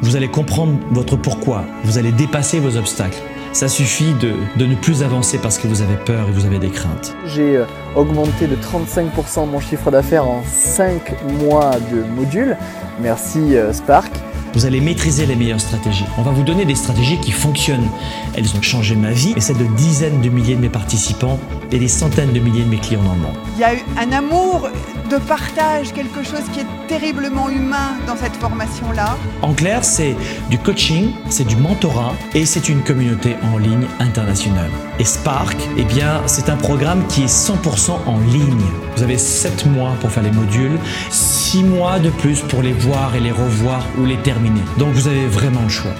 Vous 0.02 0.16
allez 0.16 0.28
comprendre 0.28 0.80
votre 0.89 1.18
pourquoi. 1.18 1.66
Vous 1.84 2.00
allez 2.00 2.12
dépasser 2.12 2.60
vos 2.60 2.78
obstacles. 2.78 3.22
Ça 3.54 3.68
suffit 3.68 4.16
de, 4.16 4.34
ne 4.66 4.74
plus 4.74 5.04
avancer 5.04 5.38
parce 5.38 5.60
que 5.60 5.68
vous 5.68 5.84
avez 5.84 5.96
peur 5.96 6.28
et 6.28 6.32
vous 6.32 6.48
avez 6.48 6.58
des 6.58 6.72
craintes. 6.72 7.16
J'ai 7.28 7.58
euh, 7.58 7.66
augmenté 7.96 8.48
de 8.48 8.56
35% 8.56 9.48
mon 9.48 9.60
chiffre 9.60 9.92
d'affaires 9.92 10.28
en 10.28 10.42
5 10.44 11.24
mois 11.39 11.74
de 11.92 12.02
module. 12.02 12.58
Merci 13.00 13.56
euh, 13.56 13.72
Spark. 13.72 14.12
Vous 14.54 14.68
allez 14.68 14.82
maîtriser 14.82 15.26
les 15.26 15.36
meilleures 15.36 15.60
stratégies. 15.60 16.06
On 16.20 16.22
va 16.22 16.30
vous 16.30 16.44
donner 16.44 16.63
des 16.63 16.76
stratégies 16.76 17.18
qui 17.20 17.32
fonctionnent. 17.32 17.89
Elles 18.36 18.56
ont 18.56 18.62
changé 18.62 18.96
ma 18.96 19.12
vie 19.12 19.34
et 19.36 19.42
celle 19.42 19.58
de 19.58 19.66
dizaines 19.76 20.22
de 20.22 20.30
milliers 20.30 20.56
de 20.56 20.62
mes 20.62 20.70
participants 20.70 21.39
et 21.72 21.80
des 21.80 21.88
centaines 21.88 22.34
de 22.34 22.39
milliers 22.39 22.63
de 22.63 22.70
mes 22.70 22.78
clients 22.78 23.02
dans 23.02 23.16
le 23.16 23.22
monde. 23.22 23.38
Il 23.56 23.62
y 23.62 23.63
a 23.63 23.74
eu 23.74 23.80
un 23.98 24.12
amour 24.12 24.70
de 25.10 25.18
partage, 25.18 25.92
quelque 25.92 26.24
chose 26.24 26.44
qui 26.54 26.60
est 26.60 26.88
terriblement 26.88 27.50
humain 27.50 27.98
dans 28.06 28.16
cette 28.16 28.36
formation-là. 28.36 29.18
En 29.42 29.54
clair, 29.54 29.84
c'est 29.84 30.16
du 30.52 30.60
coaching, 30.60 31.12
c'est 31.30 31.48
du 31.48 31.56
mentorat 31.56 32.13
et 32.36 32.46
c'est 32.46 32.70
une 32.70 32.84
communauté 32.84 33.36
en 33.54 33.58
ligne 33.58 33.88
internationale. 34.00 34.70
Et 35.00 35.04
Spark, 35.04 35.58
eh 35.78 35.84
bien, 35.84 36.22
c'est 36.28 36.50
un 36.50 36.58
programme 36.58 37.06
qui 37.08 37.24
est 37.24 37.26
100% 37.26 37.92
en 38.06 38.20
ligne. 38.20 38.66
Vous 38.96 39.04
avez 39.04 39.18
7 39.18 39.66
mois 39.66 39.94
pour 40.00 40.12
faire 40.12 40.24
les 40.24 40.32
modules, 40.32 40.78
6 41.10 41.63
mois 41.63 41.98
de 41.98 42.12
plus 42.12 42.42
pour 42.42 42.62
les 42.62 42.74
voir 42.74 43.16
et 43.16 43.20
les 43.20 43.32
revoir 43.32 43.84
ou 43.98 44.06
les 44.06 44.18
terminer. 44.18 44.43
Donc 44.78 44.94
vous 44.94 45.08
avez 45.08 45.28
vraiment 45.28 45.62
le 45.64 45.70
choix. 45.70 45.92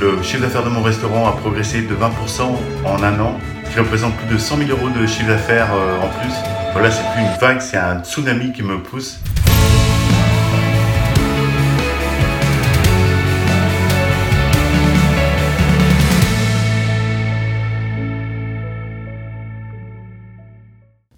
Le 0.00 0.20
chiffre 0.22 0.42
d'affaires 0.42 0.64
de 0.64 0.70
mon 0.70 0.82
restaurant 0.82 1.28
a 1.28 1.32
progressé 1.32 1.82
de 1.82 1.94
20% 1.94 2.42
en 2.84 3.02
un 3.02 3.20
an, 3.20 3.38
qui 3.72 3.78
représente 3.78 4.14
plus 4.16 4.34
de 4.34 4.38
100 4.38 4.58
000 4.58 4.70
euros 4.70 4.88
de 4.90 5.06
chiffre 5.06 5.28
d'affaires 5.28 5.72
euh, 5.72 6.00
en 6.00 6.08
plus. 6.20 6.34
Voilà, 6.72 6.90
c'est 6.90 7.04
plus 7.12 7.22
une 7.22 7.38
vague, 7.40 7.60
c'est 7.60 7.76
un 7.76 8.02
tsunami 8.02 8.52
qui 8.52 8.62
me 8.62 8.78
pousse. 8.78 9.20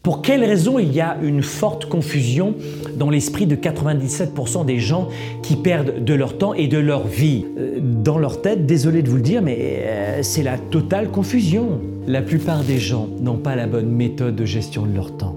Pour 0.07 0.23
quelle 0.23 0.45
raison 0.45 0.79
il 0.79 0.95
y 0.95 1.01
a 1.01 1.17
une 1.21 1.43
forte 1.43 1.87
confusion 1.87 2.55
dans 2.97 3.11
l'esprit 3.11 3.45
de 3.45 3.57
97% 3.57 4.65
des 4.65 4.79
gens 4.79 5.09
qui 5.43 5.57
perdent 5.57 6.05
de 6.05 6.15
leur 6.15 6.39
temps 6.39 6.55
et 6.55 6.69
de 6.69 6.79
leur 6.79 7.09
vie? 7.09 7.45
Euh, 7.59 7.81
Dans 7.81 8.17
leur 8.17 8.41
tête, 8.41 8.67
désolé 8.67 9.03
de 9.03 9.09
vous 9.09 9.17
le 9.17 9.23
dire, 9.23 9.43
mais 9.43 9.57
euh, 9.59 10.23
c'est 10.23 10.45
la 10.45 10.59
totale 10.59 11.11
confusion. 11.11 11.81
La 12.07 12.23
plupart 12.23 12.63
des 12.63 12.79
gens 12.79 13.09
n'ont 13.21 13.39
pas 13.39 13.57
la 13.57 13.67
bonne 13.67 13.89
méthode 13.89 14.37
de 14.37 14.45
gestion 14.45 14.87
de 14.87 14.95
leur 14.95 15.11
temps 15.17 15.37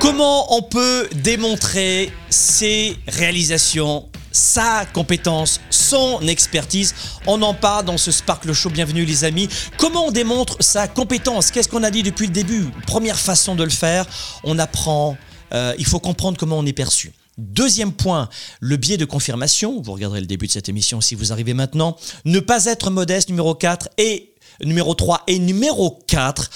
Comment 0.00 0.56
on 0.56 0.62
peut 0.62 1.10
démontrer 1.22 2.10
ses 2.30 2.96
réalisations, 3.06 4.08
sa 4.32 4.86
compétence, 4.94 5.60
son 5.68 6.20
expertise? 6.26 6.94
On 7.26 7.42
en 7.42 7.52
parle 7.52 7.84
dans 7.84 7.98
ce 7.98 8.10
Sparkle 8.10 8.54
Show. 8.54 8.70
Bienvenue 8.70 9.04
les 9.04 9.24
amis. 9.24 9.46
Comment 9.76 10.06
on 10.06 10.10
démontre 10.10 10.56
sa 10.60 10.88
compétence? 10.88 11.50
Qu'est-ce 11.50 11.68
qu'on 11.68 11.82
a 11.82 11.90
dit 11.90 12.02
depuis 12.02 12.26
le 12.28 12.32
début? 12.32 12.64
Première 12.86 13.18
façon 13.18 13.54
de 13.54 13.62
le 13.62 13.68
faire, 13.68 14.06
on 14.42 14.58
apprend. 14.58 15.18
euh, 15.52 15.74
il 15.78 15.84
faut 15.84 16.00
comprendre 16.00 16.38
comment 16.38 16.58
on 16.58 16.64
est 16.64 16.72
perçu. 16.72 17.12
Deuxième 17.36 17.92
point, 17.92 18.30
le 18.60 18.78
biais 18.78 18.96
de 18.96 19.04
confirmation. 19.04 19.82
Vous 19.82 19.92
regarderez 19.92 20.20
le 20.20 20.26
début 20.26 20.46
de 20.46 20.52
cette 20.52 20.70
émission 20.70 21.02
si 21.02 21.14
vous 21.14 21.30
arrivez 21.30 21.52
maintenant. 21.52 21.96
Ne 22.24 22.40
pas 22.40 22.64
être 22.64 22.90
modeste, 22.90 23.28
numéro 23.28 23.54
4. 23.54 23.90
Et 23.98 24.32
numéro 24.64 24.94
3 24.94 25.24
et 25.26 25.38
numéro 25.38 25.98
4, 26.06 26.50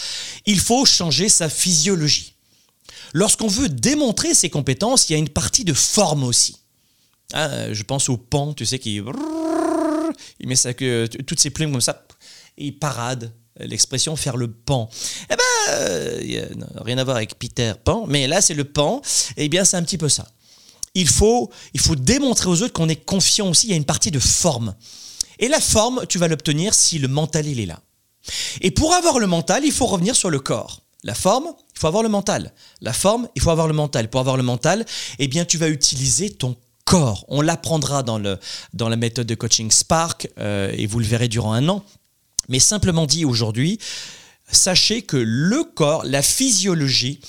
il 0.46 0.60
faut 0.60 0.86
changer 0.86 1.28
sa 1.28 1.50
physiologie. 1.50 2.33
Lorsqu'on 3.14 3.46
veut 3.46 3.68
démontrer 3.68 4.34
ses 4.34 4.50
compétences, 4.50 5.08
il 5.08 5.12
y 5.12 5.14
a 5.14 5.18
une 5.18 5.28
partie 5.28 5.64
de 5.64 5.72
forme 5.72 6.24
aussi. 6.24 6.56
Ah, 7.32 7.72
je 7.72 7.82
pense 7.84 8.08
au 8.08 8.18
pan, 8.18 8.52
tu 8.52 8.66
sais, 8.66 8.78
qui... 8.78 9.00
Met 10.44 10.56
ça, 10.56 10.74
que, 10.74 11.06
toutes 11.06 11.40
ses 11.40 11.50
plumes 11.50 11.72
comme 11.72 11.80
ça, 11.80 12.04
et 12.58 12.66
il 12.66 12.78
parade. 12.78 13.32
L'expression 13.60 14.16
faire 14.16 14.36
le 14.36 14.50
pan. 14.50 14.90
Eh 15.30 15.36
ben, 15.36 15.42
euh, 15.70 16.48
rien 16.76 16.98
à 16.98 17.04
voir 17.04 17.16
avec 17.16 17.38
Peter 17.38 17.72
Pan, 17.82 18.04
mais 18.08 18.26
là 18.26 18.40
c'est 18.40 18.54
le 18.54 18.64
pan. 18.64 19.00
Eh 19.36 19.48
bien, 19.48 19.64
c'est 19.64 19.76
un 19.76 19.84
petit 19.84 19.96
peu 19.96 20.08
ça. 20.08 20.26
Il 20.94 21.08
faut, 21.08 21.50
il 21.72 21.80
faut 21.80 21.94
démontrer 21.94 22.48
aux 22.48 22.62
autres 22.62 22.72
qu'on 22.72 22.88
est 22.88 23.04
confiant 23.04 23.48
aussi. 23.48 23.68
Il 23.68 23.70
y 23.70 23.74
a 23.74 23.76
une 23.76 23.84
partie 23.84 24.10
de 24.10 24.18
forme. 24.18 24.74
Et 25.38 25.46
la 25.46 25.60
forme, 25.60 26.04
tu 26.08 26.18
vas 26.18 26.26
l'obtenir 26.26 26.74
si 26.74 26.98
le 26.98 27.06
mental, 27.06 27.46
il 27.46 27.60
est 27.60 27.66
là. 27.66 27.80
Et 28.60 28.72
pour 28.72 28.92
avoir 28.92 29.20
le 29.20 29.28
mental, 29.28 29.64
il 29.64 29.72
faut 29.72 29.86
revenir 29.86 30.16
sur 30.16 30.30
le 30.30 30.40
corps. 30.40 30.83
La 31.04 31.14
forme, 31.14 31.52
il 31.74 31.78
faut 31.78 31.86
avoir 31.86 32.02
le 32.02 32.08
mental. 32.08 32.52
La 32.80 32.94
forme, 32.94 33.28
il 33.36 33.42
faut 33.42 33.50
avoir 33.50 33.68
le 33.68 33.74
mental. 33.74 34.08
Pour 34.08 34.20
avoir 34.20 34.38
le 34.38 34.42
mental, 34.42 34.84
eh 35.18 35.28
bien, 35.28 35.44
tu 35.44 35.58
vas 35.58 35.68
utiliser 35.68 36.30
ton 36.30 36.56
corps. 36.86 37.26
On 37.28 37.42
l'apprendra 37.42 38.02
dans, 38.02 38.20
dans 38.72 38.88
la 38.88 38.96
méthode 38.96 39.26
de 39.26 39.34
coaching 39.34 39.70
Spark 39.70 40.28
euh, 40.38 40.72
et 40.76 40.86
vous 40.86 40.98
le 40.98 41.04
verrez 41.04 41.28
durant 41.28 41.52
un 41.52 41.68
an. 41.68 41.84
Mais 42.48 42.58
simplement 42.58 43.06
dit 43.06 43.26
aujourd'hui, 43.26 43.78
sachez 44.50 45.02
que 45.02 45.18
le 45.18 45.64
corps, 45.64 46.04
la 46.04 46.22
physiologie, 46.22 47.20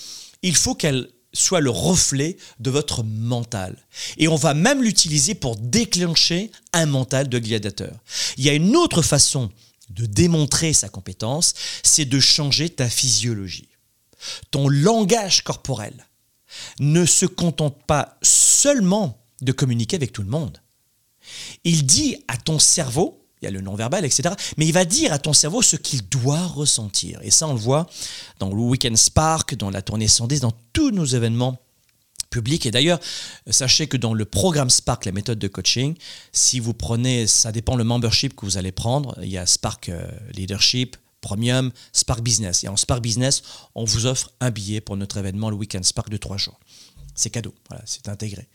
il 0.41 0.55
faut 0.55 0.75
qu'elle 0.75 1.09
soit 1.33 1.59
le 1.59 1.69
reflet 1.69 2.37
de 2.59 2.69
votre 2.69 3.03
mental. 3.03 3.75
Et 4.17 4.29
on 4.29 4.37
va 4.37 4.53
même 4.53 4.81
l'utiliser 4.81 5.35
pour 5.35 5.57
déclencher 5.57 6.49
un 6.71 6.85
mental 6.85 7.27
de 7.27 7.39
gladiateur. 7.39 7.91
Il 8.37 8.45
y 8.45 8.49
a 8.49 8.53
une 8.53 8.75
autre 8.77 9.01
façon 9.01 9.51
de 9.89 10.05
démontrer 10.05 10.73
sa 10.73 10.89
compétence, 10.89 11.53
c'est 11.83 12.05
de 12.05 12.19
changer 12.19 12.69
ta 12.69 12.89
physiologie. 12.89 13.69
Ton 14.51 14.67
langage 14.67 15.43
corporel 15.43 16.07
ne 16.79 17.05
se 17.05 17.25
contente 17.25 17.83
pas 17.85 18.17
seulement 18.21 19.25
de 19.41 19.51
communiquer 19.51 19.95
avec 19.95 20.11
tout 20.11 20.23
le 20.23 20.29
monde. 20.29 20.61
Il 21.63 21.85
dit 21.85 22.17
à 22.27 22.37
ton 22.37 22.59
cerveau, 22.59 23.25
il 23.41 23.45
y 23.45 23.47
a 23.47 23.51
le 23.51 23.61
non-verbal, 23.61 24.05
etc., 24.05 24.33
mais 24.57 24.65
il 24.65 24.71
va 24.71 24.85
dire 24.85 25.11
à 25.11 25.19
ton 25.19 25.33
cerveau 25.33 25.61
ce 25.61 25.75
qu'il 25.75 26.07
doit 26.07 26.45
ressentir. 26.45 27.19
Et 27.21 27.31
ça, 27.31 27.47
on 27.47 27.53
le 27.53 27.59
voit 27.59 27.87
dans 28.39 28.49
le 28.49 28.55
Weekend 28.55 28.97
Spark, 28.97 29.55
dans 29.55 29.69
la 29.69 29.81
tournée 29.81 30.07
110, 30.07 30.41
dans 30.41 30.53
tous 30.73 30.91
nos 30.91 31.05
événements 31.05 31.59
Et 32.65 32.71
d'ailleurs, 32.71 32.99
sachez 33.49 33.87
que 33.87 33.97
dans 33.97 34.13
le 34.13 34.25
programme 34.25 34.69
Spark, 34.69 35.05
la 35.05 35.11
méthode 35.11 35.39
de 35.39 35.47
coaching, 35.47 35.95
si 36.31 36.59
vous 36.59 36.73
prenez, 36.73 37.27
ça 37.27 37.51
dépend 37.51 37.75
le 37.75 37.83
membership 37.83 38.35
que 38.35 38.45
vous 38.45 38.57
allez 38.57 38.71
prendre, 38.71 39.15
il 39.21 39.29
y 39.29 39.37
a 39.37 39.45
Spark 39.45 39.89
euh, 39.89 40.07
Leadership, 40.33 40.97
Premium, 41.21 41.71
Spark 41.93 42.21
Business. 42.21 42.63
Et 42.63 42.67
en 42.67 42.77
Spark 42.77 43.01
Business, 43.01 43.43
on 43.73 43.83
vous 43.83 44.05
offre 44.05 44.31
un 44.39 44.51
billet 44.51 44.81
pour 44.81 44.97
notre 44.97 45.17
événement, 45.17 45.49
le 45.49 45.55
Weekend 45.55 45.83
Spark 45.83 46.09
de 46.09 46.17
trois 46.17 46.37
jours. 46.37 46.59
C'est 47.15 47.29
cadeau, 47.29 47.53
voilà, 47.69 47.83
c'est 47.85 48.09
intégré. 48.09 48.47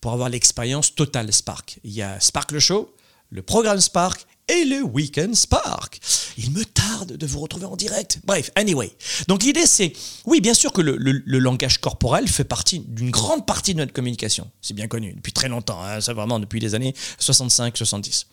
Pour 0.00 0.12
avoir 0.12 0.28
l'expérience 0.28 0.94
totale 0.94 1.32
Spark, 1.32 1.78
il 1.84 1.92
y 1.92 2.02
a 2.02 2.18
Spark 2.20 2.50
le 2.52 2.60
show, 2.60 2.94
le 3.30 3.42
programme 3.42 3.80
Spark 3.80 4.26
et 4.48 4.64
le 4.64 4.82
Weekend 4.82 5.34
Spark. 5.34 6.00
Il 6.38 6.50
me 6.52 6.64
tarde 6.64 7.16
de 7.16 7.26
vous 7.26 7.40
retrouver 7.40 7.66
en 7.66 7.76
direct. 7.76 8.20
Bref, 8.24 8.50
anyway. 8.54 8.90
Donc 9.28 9.42
l'idée 9.42 9.66
c'est, 9.66 9.92
oui, 10.24 10.40
bien 10.40 10.54
sûr 10.54 10.72
que 10.72 10.80
le, 10.80 10.94
langage 11.38 11.78
corporel 11.78 12.28
fait 12.28 12.44
partie 12.44 12.80
d'une 12.80 13.10
grande 13.10 13.46
partie 13.46 13.74
de 13.74 13.78
notre 13.78 13.92
communication. 13.92 14.50
C'est 14.62 14.74
bien 14.74 14.88
connu 14.88 15.12
depuis 15.14 15.32
très 15.32 15.48
longtemps, 15.48 15.82
hein, 15.82 16.00
ça 16.00 16.14
vraiment 16.14 16.40
depuis 16.40 16.60
les 16.60 16.74
années 16.74 16.94
65-70. 17.20 18.26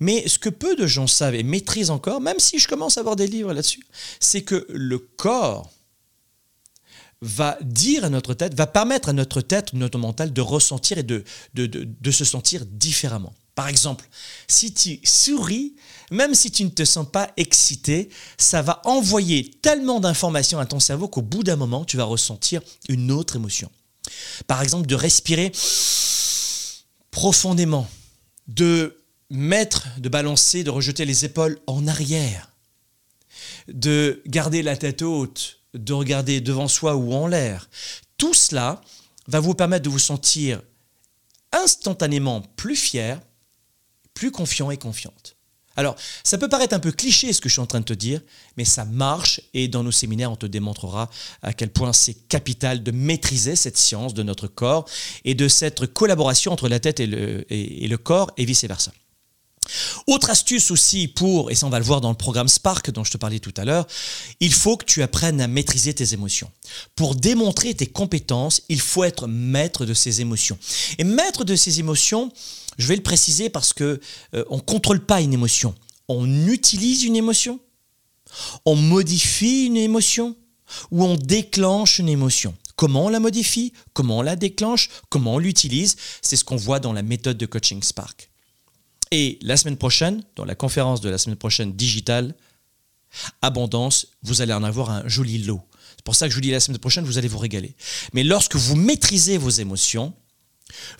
Mais 0.00 0.26
ce 0.26 0.38
que 0.38 0.48
peu 0.48 0.74
de 0.74 0.86
gens 0.86 1.06
savent 1.06 1.34
et 1.34 1.42
maîtrisent 1.42 1.90
encore, 1.90 2.20
même 2.20 2.38
si 2.38 2.58
je 2.58 2.66
commence 2.66 2.96
à 2.96 3.00
avoir 3.00 3.16
des 3.16 3.26
livres 3.26 3.52
là-dessus, 3.52 3.86
c'est 4.18 4.42
que 4.42 4.66
le 4.68 4.98
corps 4.98 5.70
va 7.20 7.56
dire 7.60 8.04
à 8.04 8.08
notre 8.08 8.34
tête, 8.34 8.54
va 8.54 8.66
permettre 8.66 9.10
à 9.10 9.12
notre 9.12 9.40
tête, 9.42 9.74
notre 9.74 9.98
mental, 9.98 10.32
de 10.32 10.40
ressentir 10.40 10.98
et 10.98 11.04
de 11.04 11.24
se 12.10 12.24
sentir 12.24 12.66
différemment. 12.66 13.32
Par 13.54 13.68
exemple, 13.68 14.08
si 14.48 14.72
tu 14.72 15.00
souris, 15.04 15.74
même 16.10 16.34
si 16.34 16.50
tu 16.50 16.64
ne 16.64 16.70
te 16.70 16.84
sens 16.84 17.06
pas 17.10 17.30
excité, 17.36 18.08
ça 18.38 18.62
va 18.62 18.80
envoyer 18.84 19.50
tellement 19.62 20.00
d'informations 20.00 20.58
à 20.58 20.66
ton 20.66 20.80
cerveau 20.80 21.08
qu'au 21.08 21.22
bout 21.22 21.42
d'un 21.42 21.56
moment, 21.56 21.84
tu 21.84 21.96
vas 21.96 22.04
ressentir 22.04 22.62
une 22.88 23.10
autre 23.10 23.36
émotion. 23.36 23.70
Par 24.46 24.62
exemple, 24.62 24.86
de 24.86 24.94
respirer 24.94 25.52
profondément, 27.10 27.88
de 28.48 28.96
mettre, 29.30 29.88
de 29.98 30.08
balancer, 30.08 30.64
de 30.64 30.70
rejeter 30.70 31.04
les 31.04 31.24
épaules 31.24 31.58
en 31.66 31.86
arrière, 31.86 32.50
de 33.68 34.22
garder 34.26 34.62
la 34.62 34.76
tête 34.76 35.02
haute, 35.02 35.60
de 35.74 35.92
regarder 35.92 36.40
devant 36.40 36.68
soi 36.68 36.96
ou 36.96 37.12
en 37.12 37.26
l'air. 37.26 37.68
Tout 38.18 38.34
cela 38.34 38.80
va 39.28 39.40
vous 39.40 39.54
permettre 39.54 39.84
de 39.84 39.90
vous 39.90 39.98
sentir 39.98 40.60
instantanément 41.52 42.42
plus 42.56 42.76
fier, 42.76 43.20
plus 44.14 44.30
confiant 44.30 44.70
et 44.70 44.76
confiante. 44.76 45.36
Alors, 45.74 45.96
ça 46.22 46.36
peut 46.36 46.50
paraître 46.50 46.74
un 46.74 46.80
peu 46.80 46.92
cliché 46.92 47.32
ce 47.32 47.40
que 47.40 47.48
je 47.48 47.54
suis 47.54 47.60
en 47.62 47.66
train 47.66 47.80
de 47.80 47.86
te 47.86 47.94
dire, 47.94 48.20
mais 48.58 48.64
ça 48.66 48.84
marche 48.84 49.40
et 49.54 49.68
dans 49.68 49.82
nos 49.82 49.90
séminaires, 49.90 50.30
on 50.30 50.36
te 50.36 50.44
démontrera 50.44 51.08
à 51.40 51.54
quel 51.54 51.70
point 51.70 51.94
c'est 51.94 52.12
capital 52.28 52.82
de 52.82 52.90
maîtriser 52.90 53.56
cette 53.56 53.78
science 53.78 54.12
de 54.12 54.22
notre 54.22 54.48
corps 54.48 54.84
et 55.24 55.34
de 55.34 55.48
cette 55.48 55.86
collaboration 55.86 56.52
entre 56.52 56.68
la 56.68 56.78
tête 56.78 57.00
et 57.00 57.06
le, 57.06 57.50
et- 57.50 57.84
et 57.84 57.88
le 57.88 57.96
corps 57.96 58.30
et 58.36 58.44
vice-versa. 58.44 58.92
Autre 60.06 60.30
astuce 60.30 60.70
aussi 60.70 61.08
pour, 61.08 61.50
et 61.50 61.54
ça 61.54 61.66
on 61.66 61.70
va 61.70 61.78
le 61.78 61.84
voir 61.84 62.00
dans 62.00 62.10
le 62.10 62.16
programme 62.16 62.48
Spark 62.48 62.90
dont 62.90 63.04
je 63.04 63.12
te 63.12 63.16
parlais 63.16 63.38
tout 63.38 63.54
à 63.56 63.64
l'heure, 63.64 63.86
il 64.40 64.52
faut 64.52 64.76
que 64.76 64.84
tu 64.84 65.02
apprennes 65.02 65.40
à 65.40 65.48
maîtriser 65.48 65.94
tes 65.94 66.14
émotions. 66.14 66.50
Pour 66.96 67.14
démontrer 67.14 67.74
tes 67.74 67.86
compétences, 67.86 68.62
il 68.68 68.80
faut 68.80 69.04
être 69.04 69.26
maître 69.26 69.86
de 69.86 69.94
ses 69.94 70.20
émotions. 70.20 70.58
Et 70.98 71.04
maître 71.04 71.44
de 71.44 71.56
ses 71.56 71.80
émotions, 71.80 72.32
je 72.78 72.86
vais 72.86 72.96
le 72.96 73.02
préciser 73.02 73.50
parce 73.50 73.72
que 73.72 74.00
euh, 74.34 74.44
on 74.50 74.58
contrôle 74.58 75.04
pas 75.04 75.20
une 75.20 75.32
émotion. 75.32 75.74
On 76.08 76.48
utilise 76.48 77.04
une 77.04 77.16
émotion, 77.16 77.60
on 78.64 78.76
modifie 78.76 79.66
une 79.66 79.76
émotion 79.76 80.36
ou 80.90 81.04
on 81.04 81.16
déclenche 81.16 81.98
une 81.98 82.08
émotion. 82.08 82.54
Comment 82.76 83.06
on 83.06 83.08
la 83.08 83.20
modifie, 83.20 83.72
comment 83.92 84.18
on 84.18 84.22
la 84.22 84.36
déclenche, 84.36 84.88
comment 85.08 85.34
on 85.34 85.38
l'utilise, 85.38 85.96
c'est 86.22 86.36
ce 86.36 86.44
qu'on 86.44 86.56
voit 86.56 86.80
dans 86.80 86.92
la 86.92 87.02
méthode 87.02 87.38
de 87.38 87.46
coaching 87.46 87.82
Spark. 87.82 88.31
Et 89.12 89.38
la 89.42 89.58
semaine 89.58 89.76
prochaine, 89.76 90.24
dans 90.36 90.46
la 90.46 90.54
conférence 90.54 91.02
de 91.02 91.10
la 91.10 91.18
semaine 91.18 91.36
prochaine 91.36 91.74
digitale, 91.74 92.34
abondance, 93.42 94.06
vous 94.22 94.40
allez 94.40 94.54
en 94.54 94.64
avoir 94.64 94.90
un 94.90 95.06
joli 95.06 95.36
lot. 95.36 95.60
C'est 95.96 96.04
pour 96.04 96.14
ça 96.14 96.26
que 96.26 96.30
je 96.30 96.36
vous 96.36 96.40
dis 96.40 96.50
la 96.50 96.60
semaine 96.60 96.78
prochaine, 96.78 97.04
vous 97.04 97.18
allez 97.18 97.28
vous 97.28 97.38
régaler. 97.38 97.76
Mais 98.14 98.24
lorsque 98.24 98.56
vous 98.56 98.74
maîtrisez 98.74 99.36
vos 99.36 99.50
émotions, 99.50 100.14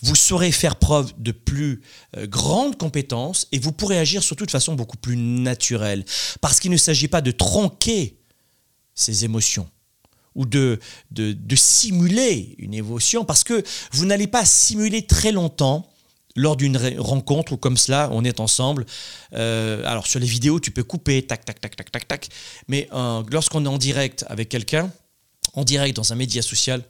vous 0.02 0.14
saurez 0.14 0.52
faire 0.52 0.76
preuve 0.76 1.14
de 1.16 1.32
plus 1.32 1.80
euh, 2.18 2.26
grandes 2.26 2.76
compétences 2.76 3.48
et 3.50 3.58
vous 3.58 3.72
pourrez 3.72 3.98
agir 3.98 4.22
surtout 4.22 4.44
de 4.44 4.50
façon 4.50 4.74
beaucoup 4.74 4.98
plus 4.98 5.16
naturelle. 5.16 6.04
Parce 6.42 6.60
qu'il 6.60 6.70
ne 6.70 6.76
s'agit 6.76 7.08
pas 7.08 7.22
de 7.22 7.30
tronquer 7.30 8.18
ces 8.94 9.24
émotions 9.24 9.70
ou 10.34 10.44
de, 10.44 10.78
de, 11.12 11.32
de 11.32 11.56
simuler 11.56 12.56
une 12.58 12.74
émotion 12.74 13.24
parce 13.24 13.42
que 13.42 13.64
vous 13.92 14.04
n'allez 14.04 14.26
pas 14.26 14.44
simuler 14.44 15.06
très 15.06 15.32
longtemps 15.32 15.91
lors 16.36 16.56
d'une 16.56 16.78
rencontre 16.98 17.52
ou 17.52 17.56
comme 17.56 17.76
cela, 17.76 18.08
on 18.12 18.24
est 18.24 18.40
ensemble. 18.40 18.86
Euh, 19.34 19.82
alors 19.86 20.06
sur 20.06 20.20
les 20.20 20.26
vidéos, 20.26 20.60
tu 20.60 20.70
peux 20.70 20.84
couper, 20.84 21.22
tac, 21.22 21.44
tac, 21.44 21.60
tac, 21.60 21.76
tac, 21.76 21.90
tac, 21.90 22.08
tac. 22.08 22.28
Mais 22.68 22.88
euh, 22.92 23.22
lorsqu'on 23.30 23.64
est 23.64 23.68
en 23.68 23.78
direct 23.78 24.24
avec 24.28 24.48
quelqu'un, 24.48 24.90
en 25.54 25.64
direct 25.64 25.96
dans 25.96 26.12
un 26.12 26.16
média 26.16 26.42
social, 26.42 26.82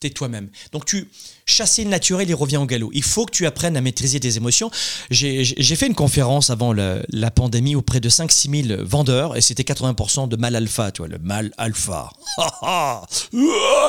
t'es 0.00 0.10
toi-même. 0.10 0.48
Donc 0.72 0.84
tu 0.84 1.08
chasser 1.46 1.84
le 1.84 1.90
naturel 1.90 2.30
et 2.30 2.34
reviens 2.34 2.60
au 2.60 2.66
galop. 2.66 2.90
Il 2.94 3.02
faut 3.02 3.26
que 3.26 3.30
tu 3.30 3.46
apprennes 3.46 3.76
à 3.76 3.80
maîtriser 3.80 4.20
tes 4.20 4.36
émotions. 4.36 4.70
J'ai 5.10 5.76
fait 5.76 5.86
une 5.86 5.94
conférence 5.94 6.50
avant 6.50 6.72
la, 6.72 7.30
pandémie 7.30 7.74
auprès 7.74 8.00
de 8.00 8.08
5-6 8.08 8.68
000 8.68 8.84
vendeurs 8.84 9.36
et 9.36 9.40
c'était 9.40 9.62
80% 9.62 10.28
de 10.28 10.36
mal 10.36 10.54
alpha, 10.56 10.92
tu 10.92 11.02
vois, 11.02 11.08
le 11.08 11.18
mal 11.18 11.52
alpha. 11.58 12.10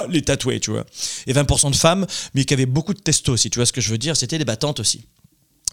Les 0.09 0.21
tatoués, 0.21 0.59
tu 0.59 0.71
vois. 0.71 0.85
Et 1.27 1.33
20% 1.33 1.71
de 1.71 1.75
femmes, 1.75 2.07
mais 2.33 2.45
qui 2.45 2.53
avaient 2.53 2.65
beaucoup 2.65 2.93
de 2.93 2.99
testo, 2.99 3.37
si 3.37 3.49
tu 3.49 3.59
vois 3.59 3.65
ce 3.65 3.73
que 3.73 3.81
je 3.81 3.89
veux 3.89 3.97
dire? 3.97 4.17
C'était 4.17 4.37
des 4.37 4.45
battantes 4.45 4.79
aussi 4.79 5.05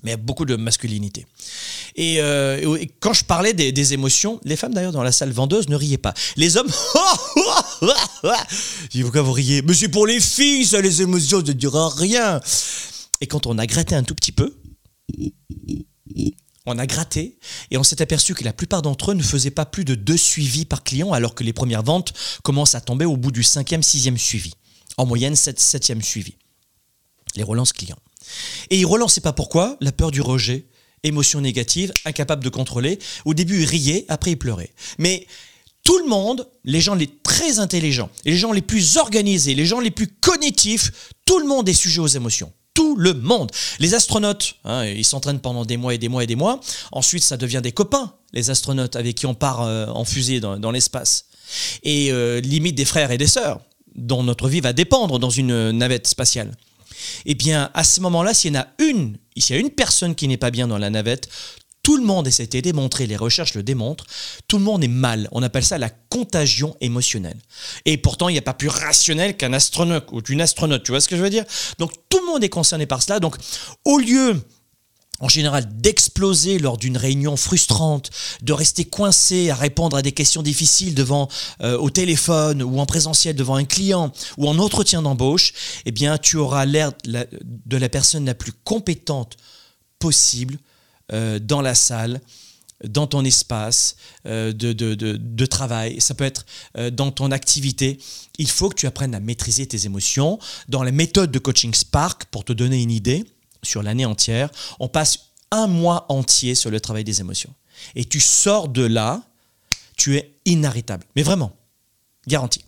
mais 0.02 0.16
beaucoup 0.16 0.44
de 0.44 0.56
masculinité. 0.56 1.26
Euh, 1.98 2.76
et, 2.78 2.90
quand 3.00 3.12
je 3.12 3.24
parlais 3.24 3.52
des, 3.52 3.94
émotions, 3.94 4.40
les 4.44 4.56
femmes 4.56 4.74
d'ailleurs 4.74 4.92
dans 4.92 5.02
la 5.02 5.12
salle 5.12 5.32
vendeuse 5.32 5.68
ne 5.68 5.76
riaient 5.76 5.98
pas. 5.98 6.14
Les 6.36 6.56
hommes, 6.56 6.70
je 7.82 8.88
dis 8.90 9.02
pourquoi 9.02 9.22
vous 9.22 9.32
riez 9.32 9.62
Mais 9.62 9.74
c'est 9.74 9.88
pour 9.88 10.06
les 10.06 10.20
filles, 10.20 10.66
ça, 10.66 10.80
les 10.80 11.02
émotions, 11.02 11.38
ne 11.38 11.52
dira 11.52 11.88
rien. 11.90 12.40
Et 13.20 13.26
quand 13.26 13.46
on 13.46 13.58
a 13.58 13.66
gratté 13.66 13.94
un 13.94 14.02
tout 14.02 14.14
petit 14.14 14.32
peu, 14.32 14.56
on 16.66 16.78
a 16.78 16.86
gratté 16.86 17.38
et 17.70 17.76
on 17.76 17.82
s'est 17.82 18.02
aperçu 18.02 18.34
que 18.34 18.44
la 18.44 18.52
plupart 18.52 18.82
d'entre 18.82 19.10
eux 19.10 19.14
ne 19.14 19.22
faisaient 19.22 19.50
pas 19.50 19.66
plus 19.66 19.84
de 19.84 19.94
deux 19.94 20.16
suivis 20.16 20.64
par 20.64 20.82
client, 20.82 21.12
alors 21.12 21.34
que 21.34 21.44
les 21.44 21.52
premières 21.52 21.82
ventes 21.82 22.12
commencent 22.42 22.74
à 22.74 22.80
tomber 22.80 23.04
au 23.04 23.16
bout 23.16 23.32
du 23.32 23.42
cinquième, 23.42 23.82
sixième 23.82 24.18
suivi. 24.18 24.52
En 24.96 25.06
moyenne, 25.06 25.36
sept, 25.36 25.58
septième 25.58 26.02
suivi. 26.02 26.36
Les 27.36 27.42
relances 27.42 27.72
clients. 27.72 27.98
Et 28.70 28.78
il 28.78 28.86
relançait 28.86 29.20
pas 29.20 29.32
pourquoi 29.32 29.76
La 29.80 29.92
peur 29.92 30.10
du 30.10 30.20
rejet, 30.20 30.66
émotion 31.02 31.40
négative, 31.40 31.92
incapable 32.04 32.44
de 32.44 32.48
contrôler. 32.48 32.98
Au 33.24 33.34
début, 33.34 33.62
il 33.62 33.66
riait, 33.66 34.04
après, 34.08 34.32
il 34.32 34.36
pleurait. 34.36 34.70
Mais 34.98 35.26
tout 35.84 35.98
le 35.98 36.08
monde, 36.08 36.48
les 36.64 36.80
gens 36.80 36.94
les 36.94 37.08
très 37.08 37.58
intelligents, 37.58 38.10
les 38.24 38.36
gens 38.36 38.52
les 38.52 38.62
plus 38.62 38.96
organisés, 38.96 39.54
les 39.54 39.66
gens 39.66 39.80
les 39.80 39.90
plus 39.90 40.06
cognitifs, 40.06 41.14
tout 41.24 41.38
le 41.38 41.46
monde 41.46 41.68
est 41.68 41.74
sujet 41.74 42.00
aux 42.00 42.06
émotions. 42.06 42.52
Tout 42.74 42.96
le 42.96 43.12
monde. 43.12 43.50
Les 43.80 43.92
astronautes, 43.94 44.54
hein, 44.64 44.86
ils 44.86 45.04
s'entraînent 45.04 45.40
pendant 45.40 45.64
des 45.64 45.76
mois 45.76 45.94
et 45.94 45.98
des 45.98 46.08
mois 46.08 46.24
et 46.24 46.26
des 46.26 46.36
mois. 46.36 46.60
Ensuite, 46.90 47.22
ça 47.22 47.36
devient 47.36 47.60
des 47.62 47.72
copains, 47.72 48.14
les 48.32 48.48
astronautes 48.48 48.96
avec 48.96 49.16
qui 49.16 49.26
on 49.26 49.34
part 49.34 49.62
euh, 49.62 49.86
en 49.88 50.04
fusée 50.04 50.40
dans, 50.40 50.70
l'espace. 50.70 51.26
Et 51.82 52.10
euh, 52.12 52.40
limite 52.40 52.74
des 52.74 52.86
frères 52.86 53.10
et 53.10 53.18
des 53.18 53.26
sœurs, 53.26 53.60
dont 53.94 54.22
notre 54.22 54.48
vie 54.48 54.60
va 54.60 54.72
dépendre 54.72 55.18
dans 55.18 55.28
une 55.28 55.72
navette 55.72 56.06
spatiale 56.06 56.52
eh 57.26 57.34
bien, 57.34 57.70
à 57.74 57.84
ce 57.84 58.00
moment-là, 58.00 58.34
s'il 58.34 58.54
y 58.54 58.58
en 58.58 58.60
a 58.60 58.68
une, 58.78 59.18
s'il 59.36 59.56
y 59.56 59.58
a 59.58 59.60
une 59.60 59.70
personne 59.70 60.14
qui 60.14 60.28
n'est 60.28 60.36
pas 60.36 60.50
bien 60.50 60.68
dans 60.68 60.78
la 60.78 60.90
navette, 60.90 61.28
tout 61.82 61.96
le 61.96 62.04
monde, 62.04 62.28
et 62.28 62.30
ça 62.30 62.42
a 62.42 62.44
été 62.44 62.62
démontré, 62.62 63.06
les 63.06 63.16
recherches 63.16 63.54
le 63.54 63.62
démontrent, 63.62 64.06
tout 64.46 64.58
le 64.58 64.64
monde 64.64 64.84
est 64.84 64.88
mal. 64.88 65.28
On 65.32 65.42
appelle 65.42 65.64
ça 65.64 65.78
la 65.78 65.90
contagion 65.90 66.76
émotionnelle. 66.80 67.38
Et 67.84 67.96
pourtant, 67.96 68.28
il 68.28 68.32
n'y 68.32 68.38
a 68.38 68.42
pas 68.42 68.54
plus 68.54 68.68
rationnel 68.68 69.36
qu'un 69.36 69.52
astronaute 69.52 70.04
ou 70.12 70.20
une 70.28 70.40
astronaute, 70.40 70.84
tu 70.84 70.92
vois 70.92 71.00
ce 71.00 71.08
que 71.08 71.16
je 71.16 71.22
veux 71.22 71.30
dire? 71.30 71.44
Donc 71.78 71.92
tout 72.08 72.20
le 72.20 72.26
monde 72.26 72.44
est 72.44 72.48
concerné 72.48 72.86
par 72.86 73.02
cela. 73.02 73.18
Donc 73.18 73.36
au 73.84 73.98
lieu 73.98 74.40
en 75.22 75.28
général 75.28 75.66
d'exploser 75.80 76.58
lors 76.58 76.76
d'une 76.76 76.98
réunion 76.98 77.36
frustrante, 77.36 78.10
de 78.42 78.52
rester 78.52 78.84
coincé 78.84 79.50
à 79.50 79.54
répondre 79.54 79.96
à 79.96 80.02
des 80.02 80.12
questions 80.12 80.42
difficiles 80.42 80.94
devant 80.94 81.28
euh, 81.62 81.78
au 81.78 81.90
téléphone 81.90 82.62
ou 82.62 82.80
en 82.80 82.86
présentiel 82.86 83.36
devant 83.36 83.54
un 83.54 83.64
client 83.64 84.12
ou 84.36 84.48
en 84.48 84.58
entretien 84.58 85.00
d'embauche, 85.00 85.54
eh 85.86 85.92
bien 85.92 86.18
tu 86.18 86.36
auras 86.36 86.66
l'air 86.66 86.92
de 87.04 87.76
la 87.76 87.88
personne 87.88 88.26
la 88.26 88.34
plus 88.34 88.52
compétente 88.64 89.36
possible 90.00 90.58
euh, 91.12 91.38
dans 91.38 91.62
la 91.62 91.76
salle 91.76 92.20
dans 92.84 93.06
ton 93.06 93.24
espace 93.24 93.94
euh, 94.26 94.52
de, 94.52 95.46
travail, 95.46 96.00
ça 96.00 96.14
peut 96.14 96.24
être 96.24 96.44
dans 96.90 97.12
ton 97.12 97.30
activité. 97.30 97.98
Il 98.38 98.50
faut 98.50 98.70
que 98.70 98.74
tu 98.74 98.88
apprennes 98.88 99.14
à 99.14 99.20
maîtriser 99.20 99.66
tes 99.66 99.86
émotions. 99.86 100.40
Dans 100.68 100.82
la 100.82 100.90
méthode 100.90 101.30
de 101.30 101.38
coaching 101.38 101.72
Spark, 101.74 102.24
pour 102.24 102.44
te 102.44 102.52
donner 102.52 102.82
une 102.82 102.90
idée, 102.90 103.24
sur 103.62 103.82
l'année 103.82 104.04
entière, 104.04 104.50
on 104.80 104.88
passe 104.88 105.30
un 105.50 105.66
mois 105.66 106.06
entier 106.08 106.54
sur 106.54 106.70
le 106.70 106.80
travail 106.80 107.04
des 107.04 107.20
émotions. 107.20 107.54
Et 107.94 108.04
tu 108.04 108.20
sors 108.20 108.68
de 108.68 108.82
là, 108.82 109.22
tu 109.96 110.16
es 110.16 110.34
inarrêtable. 110.44 111.04
Mais 111.16 111.22
vraiment, 111.22 111.52
garanti. 112.26 112.64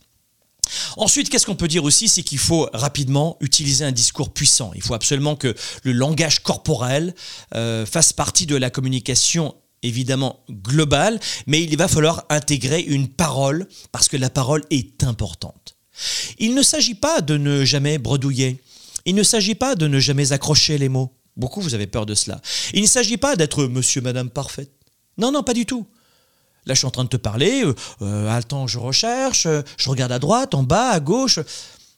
Ensuite, 0.97 1.29
qu'est-ce 1.29 1.47
qu'on 1.47 1.57
peut 1.57 1.69
dire 1.69 1.85
aussi 1.85 2.09
C'est 2.09 2.23
qu'il 2.23 2.39
faut 2.39 2.69
rapidement 2.73 3.37
utiliser 3.41 3.85
un 3.85 3.93
discours 3.93 4.33
puissant. 4.33 4.73
Il 4.75 4.83
faut 4.83 4.95
absolument 4.95 5.37
que 5.37 5.55
le 5.83 5.93
langage 5.93 6.43
corporel 6.43 7.15
euh, 7.55 7.85
fasse 7.87 8.13
partie 8.13 8.47
de 8.47 8.57
la 8.57 8.71
communication 8.71 9.55
évidemment 9.83 10.41
globale, 10.51 11.21
mais 11.47 11.63
il 11.63 11.77
va 11.77 11.89
falloir 11.89 12.25
intégrer 12.31 12.81
une 12.81 13.09
parole 13.09 13.69
parce 13.93 14.09
que 14.09 14.17
la 14.17 14.31
parole 14.31 14.65
est 14.71 15.05
importante. 15.05 15.77
Il 16.39 16.55
ne 16.55 16.63
s'agit 16.63 16.95
pas 16.95 17.21
de 17.21 17.37
ne 17.37 17.65
jamais 17.65 17.99
bredouiller. 17.99 18.61
Il 19.05 19.15
ne 19.15 19.23
s'agit 19.23 19.55
pas 19.55 19.75
de 19.75 19.87
ne 19.87 19.99
jamais 19.99 20.33
accrocher 20.33 20.79
les 20.79 20.89
mots. 20.89 21.13
Beaucoup, 21.37 21.61
vous 21.61 21.75
avez 21.75 21.87
peur 21.87 22.07
de 22.07 22.15
cela. 22.15 22.41
Il 22.73 22.83
ne 22.83 22.87
s'agit 22.87 23.17
pas 23.17 23.37
d'être 23.37 23.65
monsieur, 23.67 24.01
madame 24.01 24.31
parfaite. 24.31 24.71
Non, 25.19 25.33
non, 25.33 25.43
pas 25.43 25.55
du 25.55 25.67
tout. 25.67 25.87
Là, 26.67 26.75
je 26.75 26.79
suis 26.79 26.87
en 26.87 26.91
train 26.91 27.05
de 27.05 27.09
te 27.09 27.17
parler. 27.17 27.65
Euh, 27.65 27.75
euh 28.03 28.43
temps, 28.43 28.67
je 28.67 28.79
recherche. 28.79 29.47
Euh, 29.47 29.63
je 29.77 29.91
regarde 29.91 30.13
à 30.13 30.19
droite, 30.19 30.55
en 30.55 30.63
bas, 30.63 30.91
à 30.91 31.01
gauche. 31.01 31.39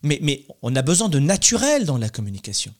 Mais, 0.02 0.18
mais 0.22 0.44
on 0.62 0.74
a 0.74 0.82
besoin 0.82 1.08
de 1.08 1.18
naturel 1.18 1.84
dans 1.84 1.98
la 1.98 2.08
communication. 2.08 2.72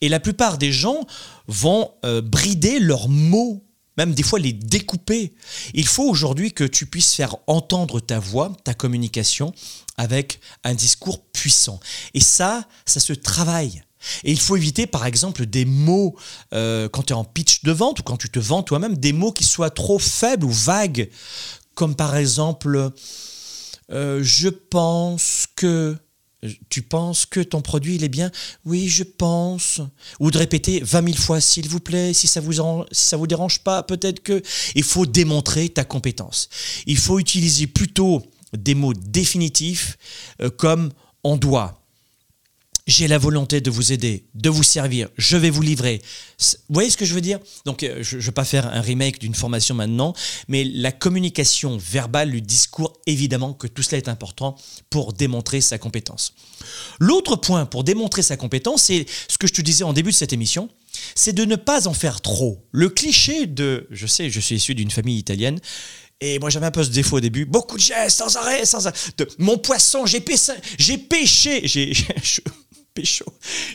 Et 0.00 0.08
la 0.08 0.20
plupart 0.20 0.58
des 0.58 0.72
gens 0.72 1.06
vont 1.46 1.92
brider 2.24 2.80
leurs 2.80 3.08
mots, 3.08 3.64
même 3.96 4.14
des 4.14 4.22
fois 4.22 4.38
les 4.38 4.52
découper. 4.52 5.34
Il 5.74 5.86
faut 5.86 6.08
aujourd'hui 6.08 6.52
que 6.52 6.64
tu 6.64 6.86
puisses 6.86 7.14
faire 7.14 7.36
entendre 7.46 8.00
ta 8.00 8.18
voix, 8.18 8.52
ta 8.64 8.74
communication, 8.74 9.52
avec 9.96 10.40
un 10.64 10.74
discours 10.74 11.24
puissant. 11.26 11.80
Et 12.14 12.20
ça, 12.20 12.66
ça 12.86 13.00
se 13.00 13.12
travaille. 13.12 13.82
Et 14.24 14.32
il 14.32 14.40
faut 14.40 14.56
éviter, 14.56 14.86
par 14.86 15.06
exemple, 15.06 15.46
des 15.46 15.64
mots, 15.64 16.16
euh, 16.52 16.88
quand 16.88 17.04
tu 17.04 17.12
es 17.12 17.16
en 17.16 17.24
pitch 17.24 17.62
de 17.62 17.72
vente 17.72 18.00
ou 18.00 18.02
quand 18.02 18.16
tu 18.16 18.30
te 18.30 18.40
vends 18.40 18.62
toi-même, 18.62 18.96
des 18.96 19.12
mots 19.12 19.32
qui 19.32 19.44
soient 19.44 19.70
trop 19.70 19.98
faibles 19.98 20.44
ou 20.44 20.50
vagues, 20.50 21.08
comme 21.74 21.94
par 21.94 22.16
exemple, 22.16 22.90
euh, 23.90 24.20
je 24.22 24.48
pense 24.48 25.46
que... 25.54 25.96
Tu 26.68 26.82
penses 26.82 27.24
que 27.24 27.40
ton 27.40 27.60
produit 27.60 27.94
il 27.94 28.04
est 28.04 28.08
bien? 28.08 28.30
Oui, 28.64 28.88
je 28.88 29.04
pense. 29.04 29.80
Ou 30.18 30.30
de 30.30 30.38
répéter 30.38 30.80
20 30.80 31.04
000 31.12 31.16
fois, 31.16 31.40
s'il 31.40 31.68
vous 31.68 31.78
plaît, 31.78 32.12
si 32.12 32.26
ça 32.26 32.40
vous 32.40 32.52
vous 32.52 33.26
dérange 33.26 33.60
pas, 33.60 33.82
peut-être 33.82 34.22
que. 34.22 34.42
Il 34.74 34.82
faut 34.82 35.06
démontrer 35.06 35.68
ta 35.68 35.84
compétence. 35.84 36.48
Il 36.86 36.98
faut 36.98 37.18
utiliser 37.18 37.66
plutôt 37.66 38.22
des 38.56 38.74
mots 38.74 38.94
définitifs 38.94 39.96
euh, 40.40 40.50
comme 40.50 40.90
on 41.24 41.36
doit. 41.36 41.81
J'ai 42.88 43.06
la 43.06 43.18
volonté 43.18 43.60
de 43.60 43.70
vous 43.70 43.92
aider, 43.92 44.24
de 44.34 44.50
vous 44.50 44.64
servir, 44.64 45.08
je 45.16 45.36
vais 45.36 45.50
vous 45.50 45.62
livrer. 45.62 46.02
Vous 46.40 46.74
voyez 46.74 46.90
ce 46.90 46.96
que 46.96 47.04
je 47.04 47.14
veux 47.14 47.20
dire? 47.20 47.38
Donc, 47.64 47.84
euh, 47.84 48.02
je 48.02 48.16
ne 48.16 48.22
vais 48.22 48.32
pas 48.32 48.44
faire 48.44 48.66
un 48.66 48.80
remake 48.80 49.20
d'une 49.20 49.36
formation 49.36 49.76
maintenant, 49.76 50.14
mais 50.48 50.64
la 50.64 50.90
communication 50.90 51.76
verbale, 51.76 52.30
le 52.30 52.40
discours, 52.40 52.92
évidemment 53.06 53.52
que 53.52 53.68
tout 53.68 53.82
cela 53.82 53.98
est 53.98 54.08
important 54.08 54.56
pour 54.90 55.12
démontrer 55.12 55.60
sa 55.60 55.78
compétence. 55.78 56.34
L'autre 56.98 57.36
point 57.36 57.66
pour 57.66 57.84
démontrer 57.84 58.22
sa 58.22 58.36
compétence, 58.36 58.82
c'est 58.82 59.06
ce 59.28 59.38
que 59.38 59.46
je 59.46 59.52
te 59.52 59.60
disais 59.60 59.84
en 59.84 59.92
début 59.92 60.10
de 60.10 60.16
cette 60.16 60.32
émission, 60.32 60.68
c'est 61.14 61.32
de 61.32 61.44
ne 61.44 61.56
pas 61.56 61.86
en 61.86 61.94
faire 61.94 62.20
trop. 62.20 62.66
Le 62.72 62.88
cliché 62.88 63.46
de, 63.46 63.86
je 63.92 64.08
sais, 64.08 64.28
je 64.28 64.40
suis 64.40 64.56
issu 64.56 64.74
d'une 64.74 64.90
famille 64.90 65.18
italienne, 65.18 65.60
et 66.20 66.38
moi, 66.38 66.50
j'avais 66.50 66.66
un 66.66 66.70
peu 66.70 66.84
ce 66.84 66.90
défaut 66.90 67.16
au 67.16 67.20
début. 67.20 67.44
Beaucoup 67.44 67.76
de 67.76 67.82
gestes, 67.82 68.18
sans 68.18 68.36
arrêt, 68.36 68.64
sans 68.64 68.86
arrêt. 68.86 68.96
mon 69.38 69.58
poisson, 69.58 70.06
j'ai 70.06 70.20
pêché, 70.20 70.52
j'ai 70.78 70.96
pêché, 70.96 71.62
j'ai, 71.64 71.92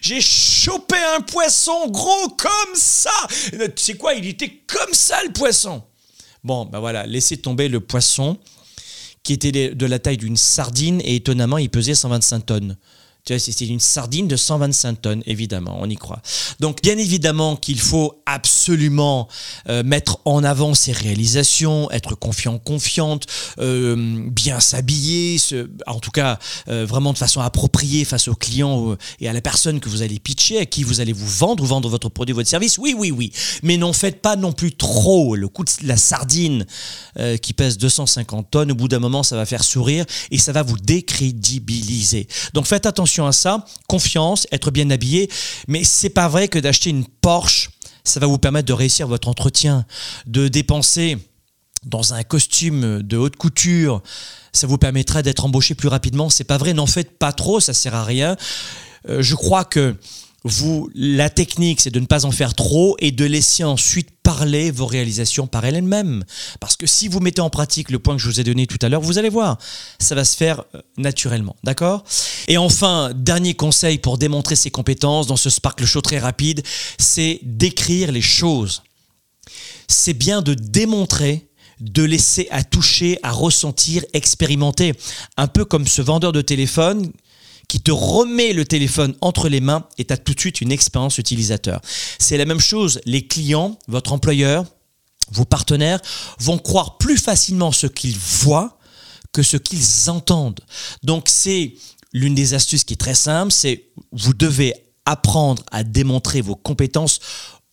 j'ai 0.01 0.21
chopé 0.21 0.95
un 1.15 1.21
poisson 1.21 1.87
gros 1.89 2.29
comme 2.29 2.75
ça. 2.75 3.11
Tu 3.51 3.71
sais 3.75 3.93
quoi, 3.95 4.13
il 4.13 4.27
était 4.27 4.61
comme 4.67 4.93
ça 4.93 5.17
le 5.25 5.33
poisson. 5.33 5.83
Bon, 6.43 6.65
ben 6.65 6.79
voilà, 6.79 7.05
laissez 7.05 7.37
tomber 7.37 7.67
le 7.67 7.79
poisson 7.79 8.37
qui 9.23 9.33
était 9.33 9.51
de 9.51 9.85
la 9.85 9.99
taille 9.99 10.17
d'une 10.17 10.37
sardine 10.37 11.01
et 11.01 11.15
étonnamment, 11.15 11.57
il 11.57 11.69
pesait 11.69 11.95
125 11.95 12.45
tonnes. 12.45 12.77
C'est 13.37 13.65
une 13.65 13.79
sardine 13.79 14.27
de 14.27 14.35
125 14.35 15.01
tonnes, 15.01 15.23
évidemment, 15.25 15.77
on 15.81 15.89
y 15.89 15.95
croit. 15.95 16.21
Donc, 16.59 16.81
bien 16.81 16.97
évidemment 16.97 17.55
qu'il 17.55 17.79
faut 17.79 18.21
absolument 18.25 19.27
euh, 19.69 19.83
mettre 19.83 20.19
en 20.25 20.43
avant 20.43 20.73
ses 20.73 20.91
réalisations, 20.91 21.89
être 21.91 22.15
confiant, 22.15 22.57
confiante, 22.57 23.25
euh, 23.59 24.29
bien 24.29 24.59
s'habiller, 24.59 25.37
en 25.87 25.99
tout 25.99 26.11
cas, 26.11 26.39
euh, 26.69 26.85
vraiment 26.85 27.13
de 27.13 27.17
façon 27.17 27.41
appropriée 27.41 28.05
face 28.05 28.27
aux 28.27 28.35
clients 28.35 28.91
euh, 28.91 28.97
et 29.19 29.27
à 29.27 29.33
la 29.33 29.41
personne 29.41 29.79
que 29.79 29.89
vous 29.89 30.01
allez 30.01 30.19
pitcher, 30.19 30.59
à 30.59 30.65
qui 30.65 30.83
vous 30.83 31.01
allez 31.01 31.13
vous 31.13 31.27
vendre 31.27 31.63
ou 31.63 31.67
vendre 31.67 31.89
votre 31.89 32.09
produit, 32.09 32.33
votre 32.33 32.49
service. 32.49 32.77
Oui, 32.77 32.95
oui, 32.97 33.11
oui. 33.11 33.31
Mais 33.63 33.77
n'en 33.77 33.93
faites 33.93 34.21
pas 34.21 34.35
non 34.35 34.51
plus 34.51 34.73
trop. 34.73 35.35
Le 35.35 35.47
coup 35.47 35.63
de 35.63 35.71
la 35.83 35.97
sardine 35.97 36.65
qui 37.41 37.53
pèse 37.53 37.77
250 37.77 38.51
tonnes, 38.51 38.71
au 38.71 38.75
bout 38.75 38.87
d'un 38.87 38.99
moment, 38.99 39.23
ça 39.23 39.35
va 39.35 39.45
faire 39.45 39.63
sourire 39.63 40.05
et 40.31 40.37
ça 40.37 40.51
va 40.51 40.63
vous 40.63 40.77
décrédibiliser. 40.77 42.27
Donc 42.53 42.67
faites 42.67 42.85
attention 42.85 43.16
à 43.25 43.31
ça. 43.31 43.65
Confiance, 43.87 44.45
être 44.51 44.69
bien 44.69 44.89
habillé. 44.89 45.29
Mais 45.67 45.83
c'est 45.83 46.09
pas 46.09 46.27
vrai 46.27 46.47
que 46.47 46.59
d'acheter 46.59 46.89
une 46.89 47.05
Porsche, 47.05 47.69
ça 48.03 48.19
va 48.19 48.27
vous 48.27 48.37
permettre 48.37 48.67
de 48.67 48.73
réussir 48.73 49.07
votre 49.07 49.27
entretien, 49.27 49.85
de 50.25 50.47
dépenser 50.47 51.17
dans 51.85 52.13
un 52.13 52.23
costume 52.23 53.01
de 53.01 53.17
haute 53.17 53.35
couture, 53.35 54.01
ça 54.51 54.67
vous 54.67 54.77
permettra 54.77 55.21
d'être 55.21 55.45
embauché 55.45 55.75
plus 55.75 55.87
rapidement. 55.87 56.29
C'est 56.29 56.43
pas 56.43 56.57
vrai, 56.57 56.73
n'en 56.73 56.85
faites 56.85 57.17
pas 57.17 57.31
trop, 57.31 57.59
ça 57.59 57.73
sert 57.73 57.95
à 57.95 58.03
rien. 58.03 58.35
Euh, 59.09 59.21
je 59.21 59.35
crois 59.35 59.63
que 59.63 59.95
vous, 60.43 60.89
la 60.95 61.29
technique, 61.29 61.81
c'est 61.81 61.89
de 61.89 61.99
ne 61.99 62.05
pas 62.05 62.25
en 62.25 62.31
faire 62.31 62.53
trop 62.53 62.95
et 62.99 63.11
de 63.11 63.25
laisser 63.25 63.63
ensuite 63.63 64.09
parler 64.23 64.71
vos 64.71 64.85
réalisations 64.85 65.47
par 65.47 65.65
elles-mêmes. 65.65 66.23
Parce 66.59 66.75
que 66.75 66.85
si 66.85 67.07
vous 67.07 67.19
mettez 67.19 67.41
en 67.41 67.49
pratique 67.49 67.89
le 67.89 67.99
point 67.99 68.15
que 68.15 68.21
je 68.21 68.27
vous 68.27 68.39
ai 68.39 68.43
donné 68.43 68.67
tout 68.67 68.77
à 68.81 68.89
l'heure, 68.89 69.01
vous 69.01 69.17
allez 69.17 69.29
voir, 69.29 69.57
ça 69.99 70.15
va 70.15 70.23
se 70.23 70.37
faire 70.37 70.63
euh, 70.75 70.81
naturellement. 70.97 71.55
D'accord? 71.63 72.03
Et 72.47 72.57
enfin, 72.57 73.11
dernier 73.15 73.55
conseil 73.55 73.97
pour 73.97 74.17
démontrer 74.17 74.55
ses 74.55 74.71
compétences 74.71 75.27
dans 75.27 75.37
ce 75.37 75.49
Sparkle 75.49 75.85
Show 75.85 76.01
très 76.01 76.19
rapide, 76.19 76.61
c'est 76.97 77.39
d'écrire 77.43 78.11
les 78.11 78.21
choses 78.21 78.83
c'est 79.87 80.13
bien 80.13 80.41
de 80.41 80.53
démontrer, 80.53 81.47
de 81.79 82.03
laisser 82.03 82.47
à 82.51 82.63
toucher, 82.63 83.19
à 83.23 83.31
ressentir, 83.31 84.03
expérimenter. 84.13 84.93
Un 85.37 85.47
peu 85.47 85.65
comme 85.65 85.87
ce 85.87 86.01
vendeur 86.01 86.31
de 86.31 86.41
téléphone 86.41 87.11
qui 87.67 87.81
te 87.81 87.91
remet 87.91 88.53
le 88.53 88.65
téléphone 88.65 89.15
entre 89.21 89.49
les 89.49 89.59
mains 89.59 89.87
et 89.97 90.05
tu 90.05 90.13
as 90.13 90.17
tout 90.17 90.33
de 90.33 90.39
suite 90.39 90.61
une 90.61 90.71
expérience 90.71 91.17
utilisateur. 91.17 91.81
C'est 92.17 92.37
la 92.37 92.45
même 92.45 92.59
chose, 92.59 93.01
les 93.05 93.27
clients, 93.27 93.77
votre 93.87 94.13
employeur, 94.13 94.65
vos 95.31 95.45
partenaires 95.45 96.01
vont 96.39 96.57
croire 96.57 96.97
plus 96.97 97.17
facilement 97.17 97.71
ce 97.71 97.87
qu'ils 97.87 98.17
voient 98.17 98.77
que 99.33 99.43
ce 99.43 99.57
qu'ils 99.57 100.09
entendent. 100.09 100.61
Donc 101.03 101.27
c'est 101.27 101.75
l'une 102.13 102.35
des 102.35 102.53
astuces 102.53 102.85
qui 102.85 102.93
est 102.93 102.97
très 102.97 103.15
simple, 103.15 103.51
c'est 103.51 103.89
vous 104.11 104.33
devez 104.33 104.73
apprendre 105.05 105.63
à 105.71 105.83
démontrer 105.83 106.41
vos 106.41 106.55
compétences 106.55 107.19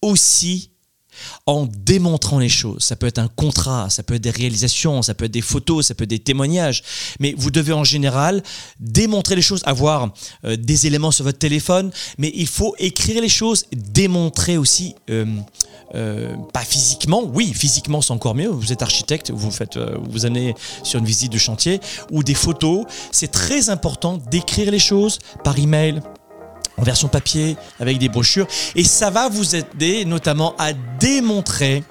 aussi 0.02 0.70
en 1.46 1.66
démontrant 1.66 2.38
les 2.38 2.48
choses. 2.48 2.82
Ça 2.82 2.96
peut 2.96 3.06
être 3.06 3.18
un 3.18 3.28
contrat, 3.28 3.90
ça 3.90 4.02
peut 4.02 4.14
être 4.14 4.22
des 4.22 4.30
réalisations, 4.30 5.02
ça 5.02 5.14
peut 5.14 5.26
être 5.26 5.32
des 5.32 5.40
photos, 5.40 5.86
ça 5.86 5.94
peut 5.94 6.04
être 6.04 6.10
des 6.10 6.18
témoignages. 6.18 6.82
Mais 7.20 7.34
vous 7.36 7.50
devez 7.50 7.72
en 7.72 7.84
général 7.84 8.42
démontrer 8.80 9.36
les 9.36 9.42
choses, 9.42 9.62
avoir 9.64 10.12
euh, 10.44 10.56
des 10.56 10.86
éléments 10.86 11.10
sur 11.10 11.24
votre 11.24 11.38
téléphone, 11.38 11.90
mais 12.18 12.32
il 12.34 12.46
faut 12.46 12.74
écrire 12.78 13.20
les 13.20 13.28
choses, 13.28 13.64
démontrer 13.72 14.56
aussi. 14.56 14.94
euh, 15.10 15.24
euh, 15.94 16.34
pas 16.52 16.64
physiquement, 16.64 17.22
oui, 17.22 17.52
physiquement 17.54 18.00
c'est 18.00 18.12
encore 18.12 18.34
mieux. 18.34 18.48
Vous 18.48 18.72
êtes 18.72 18.82
architecte, 18.82 19.30
vous 19.30 19.52
faites, 19.52 19.78
vous 20.10 20.26
allez 20.26 20.54
sur 20.82 20.98
une 20.98 21.04
visite 21.04 21.30
de 21.30 21.38
chantier 21.38 21.78
ou 22.10 22.24
des 22.24 22.34
photos. 22.34 22.84
C'est 23.12 23.30
très 23.30 23.70
important 23.70 24.18
d'écrire 24.30 24.72
les 24.72 24.80
choses 24.80 25.20
par 25.44 25.56
email, 25.56 26.00
en 26.76 26.82
version 26.82 27.08
papier, 27.08 27.56
avec 27.80 27.98
des 27.98 28.08
brochures. 28.08 28.46
Et 28.74 28.84
ça 28.84 29.10
va 29.10 29.28
vous 29.28 29.54
aider 29.56 30.04
notamment 30.04 30.54
à 30.58 30.72
démontrer 30.72 31.84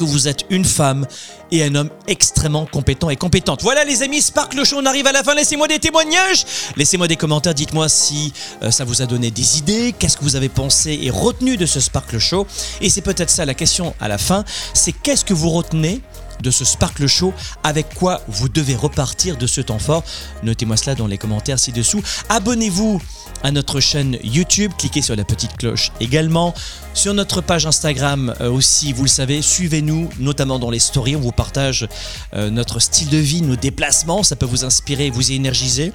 que 0.00 0.04
vous 0.04 0.28
êtes 0.28 0.46
une 0.48 0.64
femme 0.64 1.06
et 1.50 1.62
un 1.62 1.74
homme 1.74 1.90
extrêmement 2.06 2.64
compétent 2.64 3.10
et 3.10 3.16
compétente. 3.16 3.62
Voilà 3.62 3.84
les 3.84 4.02
amis, 4.02 4.22
Sparkle 4.22 4.64
Show, 4.64 4.78
on 4.78 4.86
arrive 4.86 5.06
à 5.06 5.12
la 5.12 5.22
fin. 5.22 5.34
Laissez-moi 5.34 5.68
des 5.68 5.78
témoignages, 5.78 6.46
laissez-moi 6.76 7.06
des 7.06 7.16
commentaires, 7.16 7.52
dites-moi 7.52 7.88
si 7.90 8.32
euh, 8.62 8.70
ça 8.70 8.84
vous 8.84 9.02
a 9.02 9.06
donné 9.06 9.30
des 9.30 9.58
idées, 9.58 9.94
qu'est-ce 9.98 10.16
que 10.16 10.22
vous 10.22 10.36
avez 10.36 10.48
pensé 10.48 10.98
et 11.02 11.10
retenu 11.10 11.58
de 11.58 11.66
ce 11.66 11.80
Sparkle 11.80 12.18
Show? 12.18 12.46
Et 12.80 12.88
c'est 12.88 13.02
peut-être 13.02 13.28
ça 13.28 13.44
la 13.44 13.52
question 13.52 13.94
à 14.00 14.08
la 14.08 14.16
fin, 14.16 14.44
c'est 14.72 14.92
qu'est-ce 14.92 15.24
que 15.24 15.34
vous 15.34 15.50
retenez 15.50 16.00
de 16.42 16.50
ce 16.50 16.64
Sparkle 16.64 17.06
Show, 17.06 17.32
avec 17.62 17.94
quoi 17.94 18.22
vous 18.28 18.48
devez 18.48 18.74
repartir 18.74 19.36
de 19.36 19.46
ce 19.46 19.60
temps 19.60 19.78
fort? 19.78 20.04
Notez-moi 20.42 20.76
cela 20.76 20.94
dans 20.94 21.06
les 21.06 21.18
commentaires 21.18 21.58
ci-dessous. 21.58 22.02
Abonnez-vous 22.28 23.00
à 23.42 23.50
notre 23.52 23.80
chaîne 23.80 24.18
YouTube, 24.22 24.72
cliquez 24.76 25.02
sur 25.02 25.16
la 25.16 25.24
petite 25.24 25.56
cloche 25.56 25.92
également. 26.00 26.54
Sur 26.92 27.14
notre 27.14 27.40
page 27.40 27.66
Instagram 27.66 28.34
euh, 28.40 28.50
aussi, 28.50 28.92
vous 28.92 29.04
le 29.04 29.08
savez, 29.08 29.42
suivez-nous, 29.42 30.10
notamment 30.18 30.58
dans 30.58 30.70
les 30.70 30.78
stories, 30.78 31.16
on 31.16 31.20
vous 31.20 31.32
partage 31.32 31.88
euh, 32.34 32.50
notre 32.50 32.80
style 32.80 33.08
de 33.08 33.16
vie, 33.16 33.42
nos 33.42 33.56
déplacements, 33.56 34.22
ça 34.22 34.36
peut 34.36 34.46
vous 34.46 34.64
inspirer 34.64 35.10
vous 35.10 35.32
énergiser 35.32 35.92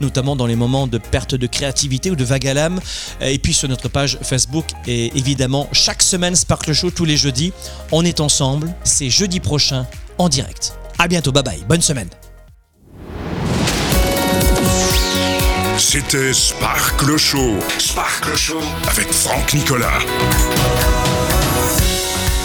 notamment 0.00 0.36
dans 0.36 0.46
les 0.46 0.56
moments 0.56 0.86
de 0.86 0.98
perte 0.98 1.34
de 1.34 1.46
créativité 1.46 2.10
ou 2.10 2.16
de 2.16 2.24
vague 2.24 2.46
à 2.46 2.54
l'âme. 2.54 2.80
Et 3.20 3.38
puis 3.38 3.54
sur 3.54 3.68
notre 3.68 3.88
page 3.88 4.18
Facebook 4.22 4.66
et 4.86 5.16
évidemment 5.16 5.68
chaque 5.72 6.02
semaine 6.02 6.36
Sparkle 6.36 6.72
Show 6.72 6.90
tous 6.90 7.04
les 7.04 7.16
jeudis. 7.16 7.52
On 7.92 8.04
est 8.04 8.20
ensemble, 8.20 8.74
c'est 8.84 9.10
jeudi 9.10 9.40
prochain 9.40 9.86
en 10.18 10.28
direct. 10.28 10.74
À 10.98 11.08
bientôt, 11.08 11.32
bye 11.32 11.42
bye, 11.42 11.64
bonne 11.68 11.82
semaine. 11.82 12.08
C'était 15.76 16.32
Sparkle 16.32 17.16
Show. 17.16 17.58
Sparkle 17.78 18.36
Show 18.36 18.60
avec 18.88 19.12
Franck 19.12 19.54
Nicolas. 19.54 19.98